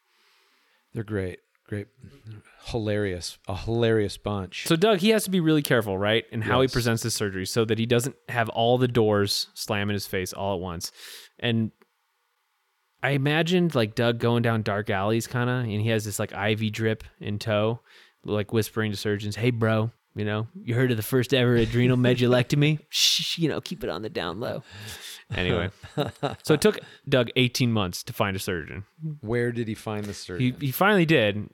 They're 0.92 1.02
great. 1.04 1.40
Great. 1.66 1.86
Hilarious. 2.66 3.38
A 3.48 3.56
hilarious 3.56 4.16
bunch. 4.16 4.66
So 4.66 4.76
Doug, 4.76 4.98
he 4.98 5.10
has 5.10 5.24
to 5.24 5.30
be 5.30 5.40
really 5.40 5.62
careful, 5.62 5.96
right, 5.98 6.24
in 6.30 6.42
how 6.42 6.60
he 6.60 6.68
presents 6.68 7.02
his 7.02 7.14
surgery, 7.14 7.46
so 7.46 7.64
that 7.64 7.78
he 7.78 7.86
doesn't 7.86 8.16
have 8.28 8.48
all 8.50 8.78
the 8.78 8.88
doors 8.88 9.48
slam 9.54 9.88
in 9.90 9.94
his 9.94 10.06
face 10.06 10.32
all 10.32 10.54
at 10.54 10.60
once. 10.60 10.92
And 11.38 11.72
I 13.02 13.10
imagined 13.10 13.74
like 13.74 13.94
Doug 13.94 14.18
going 14.18 14.42
down 14.42 14.62
dark 14.62 14.88
alleys, 14.90 15.26
kind 15.26 15.50
of, 15.50 15.60
and 15.60 15.80
he 15.80 15.88
has 15.88 16.04
this 16.04 16.18
like 16.18 16.32
IV 16.32 16.72
drip 16.72 17.04
in 17.20 17.38
tow, 17.38 17.80
like 18.24 18.52
whispering 18.52 18.90
to 18.92 18.96
surgeons, 18.96 19.36
"Hey, 19.36 19.50
bro, 19.50 19.90
You 20.16 20.24
know, 20.24 20.46
you 20.62 20.74
heard 20.74 20.90
of 20.92 20.96
the 20.96 21.02
first 21.02 21.34
ever 21.34 21.56
adrenal 21.56 21.96
medullectomy? 21.96 22.78
Shh, 22.88 23.36
you 23.38 23.48
know, 23.48 23.60
keep 23.60 23.82
it 23.82 23.90
on 23.90 24.02
the 24.02 24.08
down 24.08 24.38
low. 24.38 24.62
Anyway, 25.34 25.70
so 26.42 26.54
it 26.54 26.60
took 26.60 26.80
Doug 27.08 27.30
18 27.36 27.72
months 27.72 28.02
to 28.04 28.12
find 28.12 28.36
a 28.36 28.38
surgeon. 28.38 28.84
Where 29.20 29.52
did 29.52 29.68
he 29.68 29.74
find 29.74 30.04
the 30.04 30.14
surgeon? 30.14 30.56
He, 30.60 30.66
he 30.66 30.72
finally 30.72 31.06
did. 31.06 31.48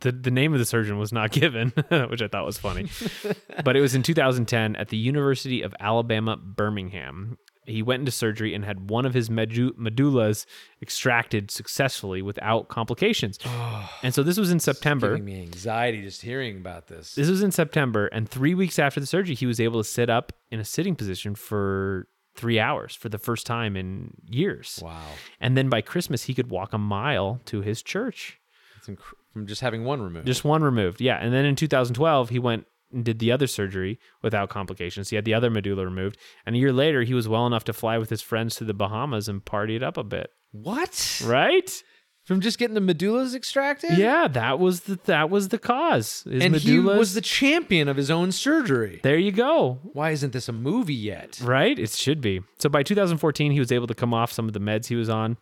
The, 0.00 0.12
the 0.12 0.30
name 0.30 0.52
of 0.52 0.58
the 0.58 0.64
surgeon 0.64 0.98
was 0.98 1.12
not 1.12 1.30
given, 1.32 1.70
which 2.08 2.20
I 2.20 2.28
thought 2.28 2.44
was 2.44 2.58
funny. 2.58 2.88
but 3.64 3.76
it 3.76 3.80
was 3.80 3.94
in 3.94 4.02
2010 4.02 4.76
at 4.76 4.88
the 4.88 4.96
University 4.96 5.62
of 5.62 5.74
Alabama, 5.80 6.36
Birmingham. 6.36 7.38
He 7.66 7.82
went 7.82 8.00
into 8.00 8.12
surgery 8.12 8.54
and 8.54 8.62
had 8.62 8.90
one 8.90 9.06
of 9.06 9.14
his 9.14 9.30
medu- 9.30 9.72
medullas 9.78 10.44
extracted 10.82 11.50
successfully 11.50 12.20
without 12.20 12.68
complications. 12.68 13.38
and 14.02 14.12
so 14.12 14.22
this 14.22 14.36
was 14.36 14.50
in 14.50 14.60
September. 14.60 15.10
Giving 15.10 15.24
me 15.24 15.40
anxiety 15.40 16.02
just 16.02 16.20
hearing 16.20 16.58
about 16.58 16.88
this. 16.88 17.14
This 17.14 17.30
was 17.30 17.42
in 17.42 17.52
September, 17.52 18.08
and 18.08 18.28
three 18.28 18.54
weeks 18.54 18.78
after 18.78 19.00
the 19.00 19.06
surgery, 19.06 19.34
he 19.34 19.46
was 19.46 19.60
able 19.60 19.80
to 19.80 19.88
sit 19.88 20.10
up 20.10 20.34
in 20.50 20.60
a 20.60 20.64
sitting 20.64 20.94
position 20.94 21.34
for 21.34 22.06
three 22.34 22.58
hours 22.58 22.94
for 22.94 23.08
the 23.08 23.18
first 23.18 23.46
time 23.46 23.76
in 23.76 24.14
years. 24.28 24.80
Wow. 24.82 25.00
And 25.40 25.56
then 25.56 25.68
by 25.68 25.80
Christmas, 25.80 26.24
he 26.24 26.34
could 26.34 26.50
walk 26.50 26.72
a 26.72 26.78
mile 26.78 27.40
to 27.46 27.60
his 27.62 27.82
church. 27.82 28.40
It's 28.78 28.88
inc- 28.88 29.14
from 29.32 29.46
just 29.46 29.60
having 29.60 29.84
one 29.84 30.02
removed. 30.02 30.26
Just 30.26 30.44
one 30.44 30.62
removed. 30.62 31.00
Yeah. 31.00 31.16
And 31.16 31.32
then 31.32 31.44
in 31.44 31.56
2012, 31.56 32.30
he 32.30 32.38
went 32.38 32.66
and 32.92 33.04
did 33.04 33.18
the 33.18 33.32
other 33.32 33.46
surgery 33.46 33.98
without 34.22 34.48
complications. 34.50 35.10
He 35.10 35.16
had 35.16 35.24
the 35.24 35.34
other 35.34 35.50
medulla 35.50 35.84
removed. 35.84 36.16
And 36.46 36.54
a 36.54 36.58
year 36.58 36.72
later, 36.72 37.02
he 37.02 37.14
was 37.14 37.26
well 37.28 37.46
enough 37.46 37.64
to 37.64 37.72
fly 37.72 37.98
with 37.98 38.10
his 38.10 38.22
friends 38.22 38.54
to 38.56 38.64
the 38.64 38.74
Bahamas 38.74 39.28
and 39.28 39.44
party 39.44 39.74
it 39.76 39.82
up 39.82 39.96
a 39.96 40.04
bit. 40.04 40.30
what? 40.52 41.20
Right? 41.24 41.82
From 42.24 42.40
just 42.40 42.58
getting 42.58 42.74
the 42.74 42.80
medullas 42.94 43.34
extracted? 43.34 43.98
Yeah, 43.98 44.28
that 44.28 44.58
was 44.58 44.82
the 44.82 44.98
that 45.04 45.28
was 45.28 45.48
the 45.48 45.58
cause. 45.58 46.22
His 46.28 46.42
And 46.42 46.56
he 46.56 46.76
medullas- 46.78 46.98
was 46.98 47.14
the 47.14 47.20
champion 47.20 47.86
of 47.88 47.96
his 47.98 48.10
own 48.10 48.32
surgery. 48.32 49.00
There 49.02 49.18
you 49.18 49.30
go. 49.30 49.80
Why 49.92 50.10
isn't 50.10 50.32
this 50.32 50.48
a 50.48 50.52
movie 50.52 50.94
yet? 50.94 51.38
Right? 51.42 51.78
It 51.78 51.90
should 51.90 52.20
be. 52.22 52.40
So 52.58 52.68
by 52.70 52.82
2014, 52.82 53.52
he 53.52 53.58
was 53.58 53.70
able 53.70 53.86
to 53.88 53.94
come 53.94 54.14
off 54.14 54.32
some 54.32 54.46
of 54.48 54.54
the 54.54 54.60
meds 54.60 54.86
he 54.86 54.96
was 54.96 55.10
on. 55.10 55.36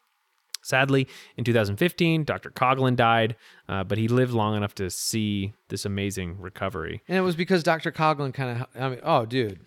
Sadly, 0.65 1.09
in 1.37 1.43
2015, 1.45 2.23
Dr. 2.25 2.51
Coghlan 2.51 2.95
died, 2.95 3.35
uh, 3.69 3.83
but 3.83 3.99
he 3.99 4.07
lived 4.07 4.33
long 4.33 4.57
enough 4.57 4.75
to 4.77 4.91
see 4.91 5.53
this 5.71 5.85
amazing 5.85 6.41
recovery. 6.41 7.03
And 7.09 7.19
it 7.19 7.23
was 7.23 7.35
because 7.35 7.65
Dr. 7.65 7.91
Coghlan 7.91 8.33
kind 8.33 8.61
of, 8.63 8.67
I 8.81 8.89
mean, 8.89 9.01
oh, 9.03 9.27
dude, 9.27 9.59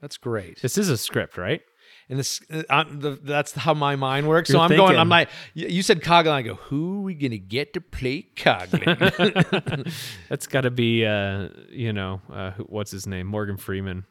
that's 0.00 0.16
great. 0.16 0.60
This 0.60 0.76
is 0.76 0.88
a 0.88 0.96
script, 0.96 1.38
right? 1.38 1.60
And 2.08 2.18
this, 2.18 2.40
uh, 2.50 2.84
the, 2.90 3.18
that's 3.22 3.52
how 3.52 3.74
my 3.74 3.96
mind 3.96 4.28
works. 4.28 4.48
so 4.50 4.54
You're 4.54 4.62
I'm 4.64 4.76
going. 4.76 4.96
I'm 4.98 5.08
like, 5.08 5.28
you 5.54 5.82
said 5.82 6.02
Coghlan. 6.02 6.32
I 6.32 6.42
go, 6.42 6.54
who 6.54 6.98
are 6.98 7.02
we 7.02 7.14
going 7.14 7.30
to 7.30 7.38
get 7.38 7.72
to 7.74 7.80
play 7.80 8.28
Coghlan? 8.36 9.92
That's 10.28 10.46
got 10.46 10.62
to 10.62 10.70
be, 10.70 11.06
uh, 11.06 11.48
you 11.70 11.92
know, 11.92 12.20
uh, 12.32 12.50
who, 12.52 12.64
what's 12.64 12.90
his 12.90 13.06
name? 13.06 13.26
Morgan 13.26 13.56
Freeman. 13.56 14.04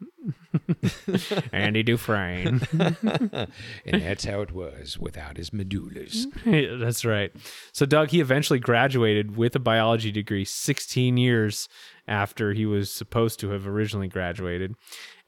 Andy 1.53 1.83
Dufresne. 1.83 2.61
and 2.71 4.01
that's 4.01 4.25
how 4.25 4.41
it 4.41 4.51
was 4.51 4.97
without 4.99 5.37
his 5.37 5.51
medullas. 5.51 6.25
Yeah, 6.45 6.75
That's 6.77 7.05
right. 7.05 7.31
So 7.71 7.85
Doug, 7.85 8.09
he 8.09 8.19
eventually 8.19 8.59
graduated 8.59 9.35
with 9.35 9.55
a 9.55 9.59
biology 9.59 10.11
degree 10.11 10.45
16 10.45 11.17
years 11.17 11.69
after 12.07 12.53
he 12.53 12.65
was 12.65 12.91
supposed 12.91 13.39
to 13.39 13.49
have 13.49 13.65
originally 13.65 14.07
graduated. 14.07 14.75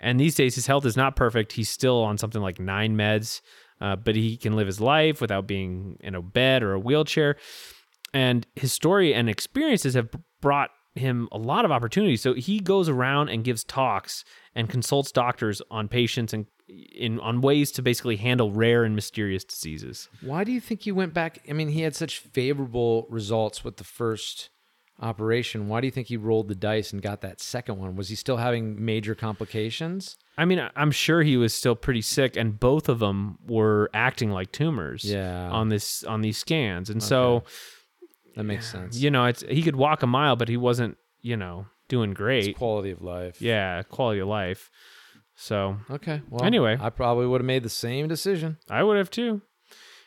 And 0.03 0.19
these 0.19 0.35
days, 0.35 0.55
his 0.55 0.67
health 0.67 0.85
is 0.85 0.97
not 0.97 1.15
perfect. 1.15 1.53
He's 1.53 1.69
still 1.69 2.03
on 2.03 2.17
something 2.17 2.41
like 2.41 2.59
nine 2.59 2.97
meds, 2.97 3.41
uh, 3.79 3.95
but 3.95 4.15
he 4.15 4.35
can 4.35 4.55
live 4.55 4.67
his 4.67 4.81
life 4.81 5.21
without 5.21 5.47
being 5.47 5.97
in 6.01 6.13
a 6.13 6.21
bed 6.21 6.61
or 6.61 6.73
a 6.73 6.79
wheelchair. 6.79 7.37
And 8.13 8.45
his 8.55 8.73
story 8.73 9.13
and 9.13 9.29
experiences 9.29 9.93
have 9.93 10.09
brought 10.41 10.71
him 10.93 11.29
a 11.31 11.37
lot 11.37 11.63
of 11.65 11.71
opportunities. 11.71 12.21
So 12.21 12.33
he 12.33 12.59
goes 12.59 12.89
around 12.89 13.29
and 13.29 13.43
gives 13.43 13.63
talks 13.63 14.25
and 14.53 14.69
consults 14.69 15.11
doctors 15.11 15.61
on 15.71 15.87
patients 15.87 16.33
and 16.33 16.45
in 16.67 17.19
on 17.19 17.41
ways 17.41 17.71
to 17.71 17.81
basically 17.81 18.17
handle 18.17 18.51
rare 18.51 18.83
and 18.83 18.95
mysterious 18.95 19.43
diseases. 19.43 20.09
Why 20.21 20.43
do 20.43 20.51
you 20.51 20.61
think 20.61 20.81
he 20.81 20.91
went 20.91 21.13
back? 21.13 21.39
I 21.49 21.53
mean, 21.53 21.69
he 21.69 21.81
had 21.81 21.95
such 21.95 22.19
favorable 22.19 23.07
results 23.09 23.63
with 23.63 23.77
the 23.77 23.83
first 23.83 24.49
operation. 25.01 25.67
Why 25.67 25.81
do 25.81 25.87
you 25.87 25.91
think 25.91 26.07
he 26.07 26.17
rolled 26.17 26.47
the 26.47 26.55
dice 26.55 26.93
and 26.93 27.01
got 27.01 27.21
that 27.21 27.41
second 27.41 27.77
one? 27.77 27.95
Was 27.95 28.09
he 28.09 28.15
still 28.15 28.37
having 28.37 28.83
major 28.83 29.15
complications? 29.15 30.17
I 30.37 30.45
mean, 30.45 30.61
I'm 30.75 30.91
sure 30.91 31.21
he 31.23 31.37
was 31.37 31.53
still 31.53 31.75
pretty 31.75 32.01
sick, 32.01 32.35
and 32.37 32.59
both 32.59 32.89
of 32.89 32.99
them 32.99 33.37
were 33.47 33.89
acting 33.93 34.31
like 34.31 34.51
tumors. 34.51 35.03
Yeah. 35.05 35.49
On 35.49 35.69
this 35.69 36.03
on 36.03 36.21
these 36.21 36.37
scans, 36.37 36.89
and 36.89 37.01
so 37.03 37.43
That 38.35 38.43
makes 38.43 38.71
sense. 38.71 38.97
you 38.97 39.11
know, 39.11 39.25
it's 39.25 39.41
he 39.47 39.61
could 39.61 39.75
walk 39.75 40.03
a 40.03 40.07
mile, 40.07 40.35
but 40.35 40.47
he 40.49 40.57
wasn't, 40.57 40.97
you 41.21 41.37
know, 41.37 41.67
doing 41.89 42.13
great. 42.13 42.57
Quality 42.57 42.91
of 42.91 43.01
life. 43.01 43.41
Yeah, 43.41 43.83
quality 43.83 44.19
of 44.21 44.27
life. 44.27 44.69
So 45.35 45.77
Okay. 45.89 46.21
Well, 46.29 46.43
Anyway. 46.45 46.77
I 46.79 46.89
probably 46.91 47.25
would 47.27 47.41
have 47.41 47.45
made 47.45 47.63
the 47.63 47.69
same 47.69 48.07
decision. 48.07 48.57
I 48.69 48.83
would 48.83 48.97
have 48.97 49.09
too. 49.09 49.41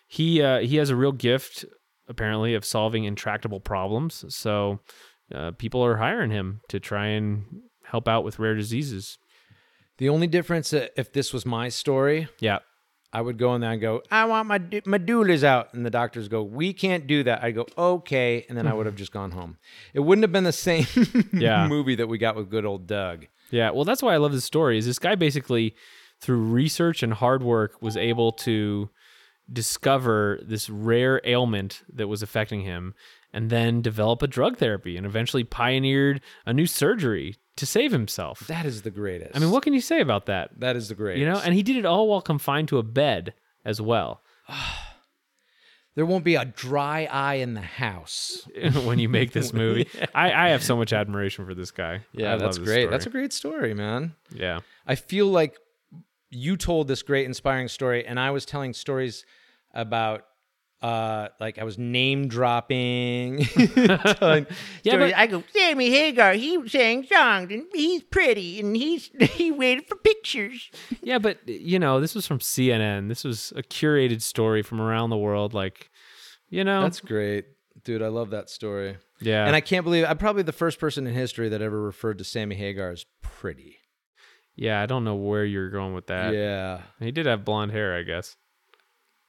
He 0.08 0.40
uh, 0.40 0.60
he 0.60 0.76
has 0.76 0.88
a 0.90 0.96
real 0.96 1.10
gift, 1.12 1.64
apparently, 2.08 2.54
of 2.54 2.64
solving 2.64 3.04
intractable 3.04 3.60
problems. 3.60 4.24
So 4.34 4.80
uh, 5.34 5.52
people 5.52 5.84
are 5.84 5.96
hiring 5.96 6.30
him 6.30 6.60
to 6.68 6.78
try 6.80 7.06
and 7.08 7.44
help 7.84 8.08
out 8.08 8.24
with 8.24 8.38
rare 8.38 8.54
diseases. 8.54 9.18
The 9.98 10.08
only 10.08 10.26
difference, 10.26 10.72
uh, 10.72 10.88
if 10.96 11.12
this 11.12 11.32
was 11.32 11.46
my 11.46 11.68
story, 11.68 12.28
Yeah. 12.40 12.58
I 13.12 13.22
would 13.22 13.38
go 13.38 13.54
in 13.54 13.62
there 13.62 13.70
and 13.70 13.80
go, 13.80 14.02
I 14.10 14.26
want 14.26 14.46
my 14.48 14.58
d- 14.58 14.82
medullas 14.82 15.42
out. 15.42 15.72
And 15.72 15.86
the 15.86 15.90
doctors 15.90 16.28
go, 16.28 16.42
We 16.42 16.74
can't 16.74 17.06
do 17.06 17.22
that. 17.22 17.42
I 17.42 17.50
go, 17.52 17.64
Okay. 17.78 18.44
And 18.48 18.58
then 18.58 18.66
I 18.66 18.74
would 18.74 18.84
have 18.84 18.96
just 18.96 19.12
gone 19.12 19.30
home. 19.30 19.56
It 19.94 20.00
wouldn't 20.00 20.22
have 20.24 20.32
been 20.32 20.44
the 20.44 20.52
same 20.52 20.86
Yeah. 21.32 21.66
movie 21.66 21.94
that 21.94 22.08
we 22.08 22.18
got 22.18 22.36
with 22.36 22.50
good 22.50 22.66
old 22.66 22.86
Doug. 22.86 23.26
Yeah, 23.50 23.70
well, 23.70 23.84
that's 23.84 24.02
why 24.02 24.12
I 24.12 24.16
love 24.18 24.32
this 24.32 24.44
story. 24.44 24.76
Is 24.76 24.84
this 24.86 24.98
guy 24.98 25.14
basically, 25.14 25.74
through 26.20 26.38
research 26.42 27.02
and 27.02 27.14
hard 27.14 27.42
work, 27.42 27.80
was 27.80 27.96
able 27.96 28.32
to 28.32 28.90
discover 29.52 30.40
this 30.42 30.68
rare 30.68 31.20
ailment 31.24 31.82
that 31.92 32.08
was 32.08 32.22
affecting 32.22 32.62
him, 32.62 32.94
and 33.32 33.50
then 33.50 33.82
develop 33.82 34.22
a 34.22 34.26
drug 34.26 34.56
therapy, 34.56 34.96
and 34.96 35.06
eventually 35.06 35.44
pioneered 35.44 36.20
a 36.44 36.52
new 36.52 36.66
surgery 36.66 37.36
to 37.56 37.66
save 37.66 37.92
himself. 37.92 38.40
That 38.46 38.66
is 38.66 38.82
the 38.82 38.90
greatest. 38.90 39.34
I 39.34 39.38
mean, 39.38 39.50
what 39.50 39.62
can 39.62 39.72
you 39.72 39.80
say 39.80 40.00
about 40.00 40.26
that? 40.26 40.50
That 40.58 40.76
is 40.76 40.88
the 40.88 40.94
greatest. 40.94 41.20
You 41.20 41.26
know, 41.26 41.38
and 41.38 41.54
he 41.54 41.62
did 41.62 41.76
it 41.76 41.86
all 41.86 42.08
while 42.08 42.20
confined 42.20 42.68
to 42.68 42.78
a 42.78 42.82
bed 42.82 43.34
as 43.64 43.80
well. 43.80 44.22
there 45.94 46.06
won't 46.06 46.24
be 46.24 46.36
a 46.36 46.44
dry 46.44 47.08
eye 47.10 47.34
in 47.34 47.54
the 47.54 47.60
house. 47.60 48.46
when 48.84 48.98
you 48.98 49.08
make 49.08 49.32
this 49.32 49.52
movie, 49.52 49.88
I, 50.14 50.32
I 50.32 50.48
have 50.50 50.62
so 50.62 50.76
much 50.76 50.92
admiration 50.92 51.46
for 51.46 51.54
this 51.54 51.70
guy. 51.70 52.02
I 52.18 52.36
that's 52.36 52.58
great. 52.58 52.82
story. 52.82 52.86
That's 52.86 53.06
a 53.06 53.10
great 53.10 53.32
story, 53.32 53.74
man. 53.74 54.14
yeah. 54.30 54.60
I 54.86 54.94
feel 54.94 55.26
like 55.26 55.58
you 56.30 56.56
told 56.56 56.88
this 56.88 57.02
great 57.02 57.26
inspiring 57.26 57.68
story 57.68 58.04
and 58.06 58.18
I 58.18 58.30
was 58.30 58.44
telling 58.44 58.72
stories 58.72 59.24
about 59.74 60.24
uh 60.82 61.28
like 61.40 61.58
I 61.58 61.64
was 61.64 61.78
name 61.78 62.28
dropping. 62.28 63.44
telling 63.44 64.46
Yeah, 64.82 64.92
stories. 64.92 65.12
but- 65.12 65.18
I 65.18 65.26
go, 65.26 65.42
Sammy 65.52 65.90
Hagar, 65.90 66.34
he 66.34 66.68
sang 66.68 67.04
songs 67.04 67.50
and 67.50 67.64
he's 67.72 68.02
pretty 68.02 68.60
and 68.60 68.76
he's 68.76 69.10
he 69.20 69.50
waited 69.50 69.86
for 69.86 69.96
pictures. 69.96 70.70
Yeah, 71.02 71.18
but 71.18 71.38
you 71.48 71.78
know, 71.78 72.00
this 72.00 72.14
was 72.14 72.26
from 72.26 72.40
CNN. 72.40 73.08
This 73.08 73.24
was 73.24 73.52
a 73.56 73.62
curated 73.62 74.20
story 74.20 74.62
from 74.62 74.80
around 74.80 75.10
the 75.10 75.16
world. 75.16 75.54
Like, 75.54 75.90
you 76.50 76.62
know, 76.62 76.82
That's 76.82 77.00
great. 77.00 77.46
Dude, 77.84 78.02
I 78.02 78.08
love 78.08 78.30
that 78.30 78.50
story. 78.50 78.96
yeah. 79.20 79.46
And 79.46 79.54
I 79.56 79.60
can't 79.60 79.84
believe 79.84 80.04
I'm 80.06 80.18
probably 80.18 80.42
the 80.42 80.52
first 80.52 80.78
person 80.78 81.06
in 81.06 81.14
history 81.14 81.48
that 81.50 81.62
ever 81.62 81.80
referred 81.80 82.18
to 82.18 82.24
Sammy 82.24 82.54
Hagar 82.56 82.90
as 82.90 83.06
pretty. 83.22 83.78
Yeah, 84.56 84.82
I 84.82 84.86
don't 84.86 85.04
know 85.04 85.14
where 85.14 85.44
you're 85.44 85.70
going 85.70 85.94
with 85.94 86.06
that. 86.08 86.34
yeah. 86.34 86.80
he 86.98 87.12
did 87.12 87.26
have 87.26 87.44
blonde 87.44 87.72
hair, 87.72 87.94
I 87.96 88.02
guess. 88.02 88.36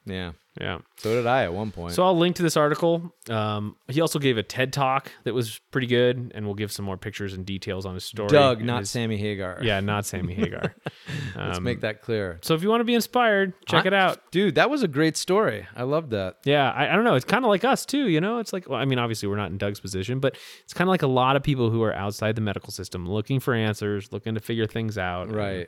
Yeah. 0.05 0.31
Yeah. 0.59 0.79
So 0.97 1.13
did 1.13 1.27
I 1.27 1.43
at 1.43 1.53
one 1.53 1.71
point. 1.71 1.93
So 1.93 2.03
I'll 2.03 2.17
link 2.17 2.35
to 2.37 2.43
this 2.43 2.57
article. 2.57 3.13
Um, 3.29 3.75
he 3.87 4.01
also 4.01 4.17
gave 4.19 4.37
a 4.37 4.43
TED 4.43 4.73
talk 4.73 5.11
that 5.25 5.33
was 5.33 5.59
pretty 5.71 5.87
good, 5.87 6.31
and 6.33 6.45
we'll 6.45 6.55
give 6.55 6.71
some 6.71 6.85
more 6.85 6.97
pictures 6.97 7.33
and 7.33 7.45
details 7.45 7.85
on 7.85 7.93
his 7.93 8.03
story. 8.05 8.29
Doug, 8.29 8.63
not 8.63 8.79
his- 8.79 8.89
Sammy 8.89 9.17
Hagar. 9.17 9.59
Yeah, 9.61 9.79
not 9.79 10.05
Sammy 10.05 10.33
Hagar. 10.33 10.73
Let's 11.35 11.57
Um, 11.59 11.63
make 11.63 11.81
that 11.81 12.01
clear. 12.01 12.39
So 12.41 12.55
if 12.55 12.63
you 12.63 12.69
want 12.69 12.81
to 12.81 12.85
be 12.85 12.95
inspired, 12.95 13.53
check 13.67 13.85
I- 13.85 13.87
it 13.87 13.93
out. 13.93 14.31
Dude, 14.31 14.55
that 14.55 14.69
was 14.69 14.81
a 14.83 14.87
great 14.87 15.15
story. 15.17 15.67
I 15.75 15.83
love 15.83 16.09
that. 16.09 16.37
Yeah, 16.45 16.71
I, 16.71 16.91
I 16.91 16.95
don't 16.95 17.03
know. 17.03 17.15
It's 17.15 17.25
kind 17.25 17.45
of 17.45 17.49
like 17.49 17.63
us 17.63 17.85
too, 17.85 18.07
you 18.09 18.19
know. 18.21 18.39
It's 18.39 18.53
like, 18.53 18.67
well, 18.67 18.79
I 18.79 18.85
mean, 18.85 18.97
obviously 18.99 19.27
we're 19.29 19.35
not 19.37 19.51
in 19.51 19.57
Doug's 19.57 19.79
position, 19.79 20.19
but 20.19 20.35
it's 20.63 20.73
kind 20.73 20.87
of 20.87 20.91
like 20.91 21.03
a 21.03 21.07
lot 21.07 21.35
of 21.35 21.43
people 21.43 21.69
who 21.69 21.83
are 21.83 21.93
outside 21.93 22.35
the 22.35 22.41
medical 22.41 22.71
system, 22.71 23.07
looking 23.07 23.39
for 23.39 23.53
answers, 23.53 24.11
looking 24.11 24.33
to 24.33 24.39
figure 24.39 24.65
things 24.65 24.97
out. 24.97 25.27
and- 25.27 25.35
Right. 25.35 25.67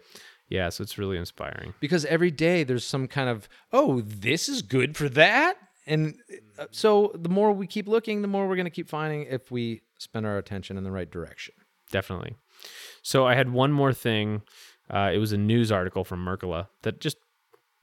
Yeah, 0.50 0.70
so 0.70 0.82
it's 0.82 0.98
really 0.98 1.18
inspiring. 1.18 1.74
Because 1.80 2.06
every 2.06 2.32
day 2.32 2.64
there's 2.64 2.86
some 2.86 3.08
kind 3.08 3.30
of, 3.30 3.48
oh, 3.72 4.02
this 4.02 4.50
is 4.50 4.62
good 4.62 4.98
for 4.98 5.08
that. 5.10 5.58
And 5.86 6.16
uh, 6.58 6.66
so 6.72 7.12
the 7.16 7.30
more 7.30 7.52
we 7.52 7.68
keep 7.68 7.88
looking, 7.88 8.22
the 8.22 8.28
more 8.28 8.48
we're 8.48 8.56
going 8.56 8.66
to 8.66 8.72
keep 8.72 8.90
finding 8.90 9.24
if 9.24 9.52
we 9.52 9.82
spend 9.98 10.26
our 10.26 10.38
attention 10.38 10.78
in 10.78 10.84
the 10.84 10.92
right 10.92 11.10
direction. 11.10 11.54
Definitely. 11.92 12.36
So 13.02 13.26
I 13.26 13.36
had 13.36 13.52
one 13.52 13.72
more 13.72 13.94
thing. 13.94 14.42
Uh, 14.90 15.12
it 15.14 15.20
was 15.20 15.32
a 15.32 15.38
news 15.38 15.72
article 15.72 16.04
from 16.04 16.26
Mercola 16.26 16.68
that 16.82 17.00
just 17.00 17.18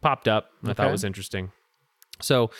popped 0.03 0.29
up 0.29 0.51
and 0.61 0.71
I 0.71 0.75
thought 0.75 0.91
was 0.91 1.05
interesting. 1.05 1.53
So 2.21 2.51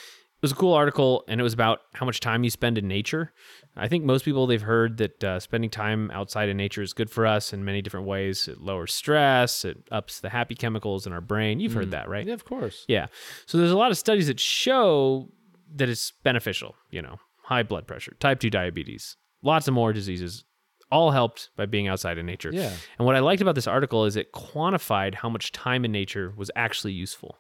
was 0.47 0.53
a 0.53 0.55
cool 0.55 0.75
article, 0.75 1.25
and 1.27 1.41
it 1.41 1.43
was 1.43 1.53
about 1.53 1.81
how 1.93 2.07
much 2.07 2.21
time 2.21 2.45
you 2.45 2.51
spend 2.51 2.79
in 2.79 2.87
nature. 2.87 3.33
I 3.77 3.89
think 3.89 4.05
most 4.05 4.25
people 4.25 4.47
they've 4.47 4.63
heard 4.63 4.99
that 4.99 5.25
uh, 5.25 5.41
spending 5.41 5.71
time 5.71 6.09
outside 6.13 6.49
in 6.49 6.57
nature 6.57 6.83
is 6.83 6.93
good 6.93 7.11
for 7.11 7.27
us 7.27 7.53
in 7.53 7.65
many 7.65 7.83
different 7.83 8.07
ways. 8.07 8.47
It 8.47 8.61
lowers 8.61 8.95
stress, 8.95 9.65
it 9.65 9.89
ups 9.91 10.21
the 10.21 10.29
happy 10.29 10.55
chemicals 10.55 11.05
in 11.05 11.13
our 11.13 11.21
brain. 11.21 11.59
You've 11.59 11.73
heard 11.73 11.91
that, 11.91 12.09
right? 12.09 12.25
Yeah, 12.25 12.35
of 12.35 12.45
course. 12.45 12.85
Yeah. 12.87 13.07
So 13.47 13.59
there's 13.59 13.73
a 13.73 13.77
lot 13.77 13.91
of 13.91 13.99
studies 13.99 14.29
that 14.29 14.39
show 14.39 15.29
that 15.75 15.89
it's 15.89 16.13
beneficial, 16.23 16.77
you 16.91 17.03
know, 17.03 17.17
high 17.43 17.65
blood 17.65 17.89
pressure, 17.89 18.17
type 18.21 18.39
2 18.39 18.49
diabetes, 18.49 19.17
lots 19.43 19.67
of 19.67 19.75
more 19.75 19.93
diseases, 19.93 20.45
all 20.93 21.11
helped 21.11 21.51
by 21.57 21.67
being 21.67 21.89
outside 21.89 22.19
in 22.19 22.27
nature. 22.27 22.51
Yeah. 22.53 22.73
And 22.99 23.07
what 23.07 23.17
I 23.17 23.19
liked 23.19 23.43
about 23.43 23.57
this 23.57 23.67
article 23.67 24.05
is 24.05 24.15
it 24.15 24.33
quantified 24.33 25.17
how 25.17 25.29
much 25.29 25.51
time 25.51 25.85
in 25.85 25.91
nature 25.91 26.33
was 26.37 26.53
actually 26.55 26.93
useful. 26.93 27.39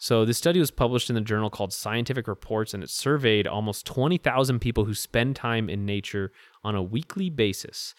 So 0.00 0.24
this 0.24 0.38
study 0.38 0.60
was 0.60 0.70
published 0.70 1.10
in 1.10 1.14
the 1.14 1.20
journal 1.20 1.50
called 1.50 1.72
Scientific 1.72 2.28
Reports 2.28 2.72
and 2.72 2.84
it 2.84 2.90
surveyed 2.90 3.48
almost 3.48 3.84
20,000 3.84 4.60
people 4.60 4.84
who 4.84 4.94
spend 4.94 5.34
time 5.34 5.68
in 5.68 5.84
nature 5.84 6.30
on 6.62 6.76
a 6.76 6.82
weekly 6.82 7.30
basis. 7.30 7.94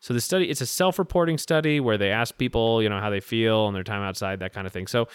So 0.00 0.14
the 0.14 0.20
study 0.20 0.48
it's 0.48 0.62
a 0.62 0.66
self-reporting 0.66 1.36
study 1.36 1.78
where 1.78 1.98
they 1.98 2.10
ask 2.10 2.36
people, 2.38 2.82
you 2.82 2.88
know, 2.88 3.00
how 3.00 3.10
they 3.10 3.20
feel 3.20 3.58
on 3.58 3.74
their 3.74 3.84
time 3.84 4.02
outside, 4.02 4.40
that 4.40 4.54
kind 4.54 4.66
of 4.66 4.72
thing. 4.72 4.86
So, 4.86 5.08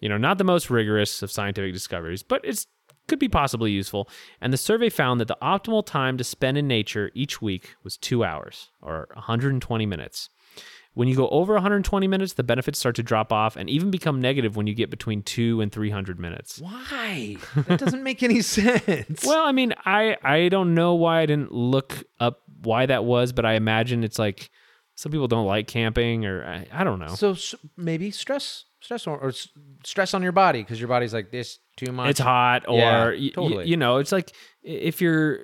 you 0.00 0.08
know, 0.08 0.18
not 0.18 0.38
the 0.38 0.44
most 0.44 0.68
rigorous 0.68 1.22
of 1.22 1.30
scientific 1.30 1.72
discoveries, 1.72 2.22
but 2.22 2.40
it's 2.44 2.66
could 3.06 3.18
be 3.18 3.28
possibly 3.28 3.70
useful. 3.70 4.08
And 4.40 4.52
the 4.52 4.56
survey 4.56 4.88
found 4.88 5.20
that 5.20 5.28
the 5.28 5.36
optimal 5.42 5.84
time 5.84 6.16
to 6.18 6.24
spend 6.24 6.56
in 6.56 6.66
nature 6.66 7.10
each 7.14 7.42
week 7.42 7.76
was 7.84 7.96
2 7.98 8.24
hours 8.24 8.70
or 8.80 9.08
120 9.12 9.86
minutes. 9.86 10.30
When 10.94 11.08
you 11.08 11.16
go 11.16 11.28
over 11.28 11.54
120 11.54 12.06
minutes, 12.06 12.34
the 12.34 12.44
benefits 12.44 12.78
start 12.78 12.94
to 12.96 13.02
drop 13.02 13.32
off 13.32 13.56
and 13.56 13.68
even 13.68 13.90
become 13.90 14.20
negative 14.20 14.56
when 14.56 14.66
you 14.68 14.74
get 14.74 14.90
between 14.90 15.22
2 15.22 15.60
and 15.60 15.72
300 15.72 16.20
minutes. 16.20 16.60
Why? 16.60 17.36
That 17.56 17.80
doesn't 17.80 18.02
make 18.02 18.22
any 18.22 18.40
sense. 18.58 19.24
Well, 19.26 19.44
I 19.44 19.52
mean, 19.52 19.74
I 19.84 20.16
I 20.22 20.48
don't 20.48 20.74
know 20.74 20.94
why 20.94 21.20
I 21.20 21.26
didn't 21.26 21.52
look 21.52 22.04
up 22.20 22.42
why 22.62 22.86
that 22.86 23.04
was, 23.04 23.32
but 23.32 23.44
I 23.44 23.54
imagine 23.54 24.04
it's 24.04 24.18
like 24.18 24.50
some 24.94 25.10
people 25.10 25.26
don't 25.26 25.46
like 25.46 25.66
camping 25.66 26.24
or 26.24 26.44
I, 26.44 26.66
I 26.72 26.84
don't 26.84 27.00
know. 27.00 27.08
so 27.16 27.34
maybe 27.76 28.12
stress, 28.12 28.64
stress, 28.80 29.08
or, 29.08 29.18
or 29.18 29.32
stress 29.84 30.14
on 30.14 30.22
your 30.22 30.30
body 30.30 30.62
because 30.62 30.78
your 30.80 30.86
body's 30.88 31.12
like 31.12 31.32
this 31.32 31.58
too 31.76 31.90
much. 31.90 32.10
it's 32.10 32.20
hot 32.20 32.66
or 32.68 32.78
Yeah, 32.78 33.04
y- 33.06 33.16
y- 33.20 33.30
totally. 33.34 33.66
you 33.66 33.76
know, 33.76 33.96
it's 33.98 34.12
like 34.12 34.30
if 34.62 35.00
you're 35.00 35.40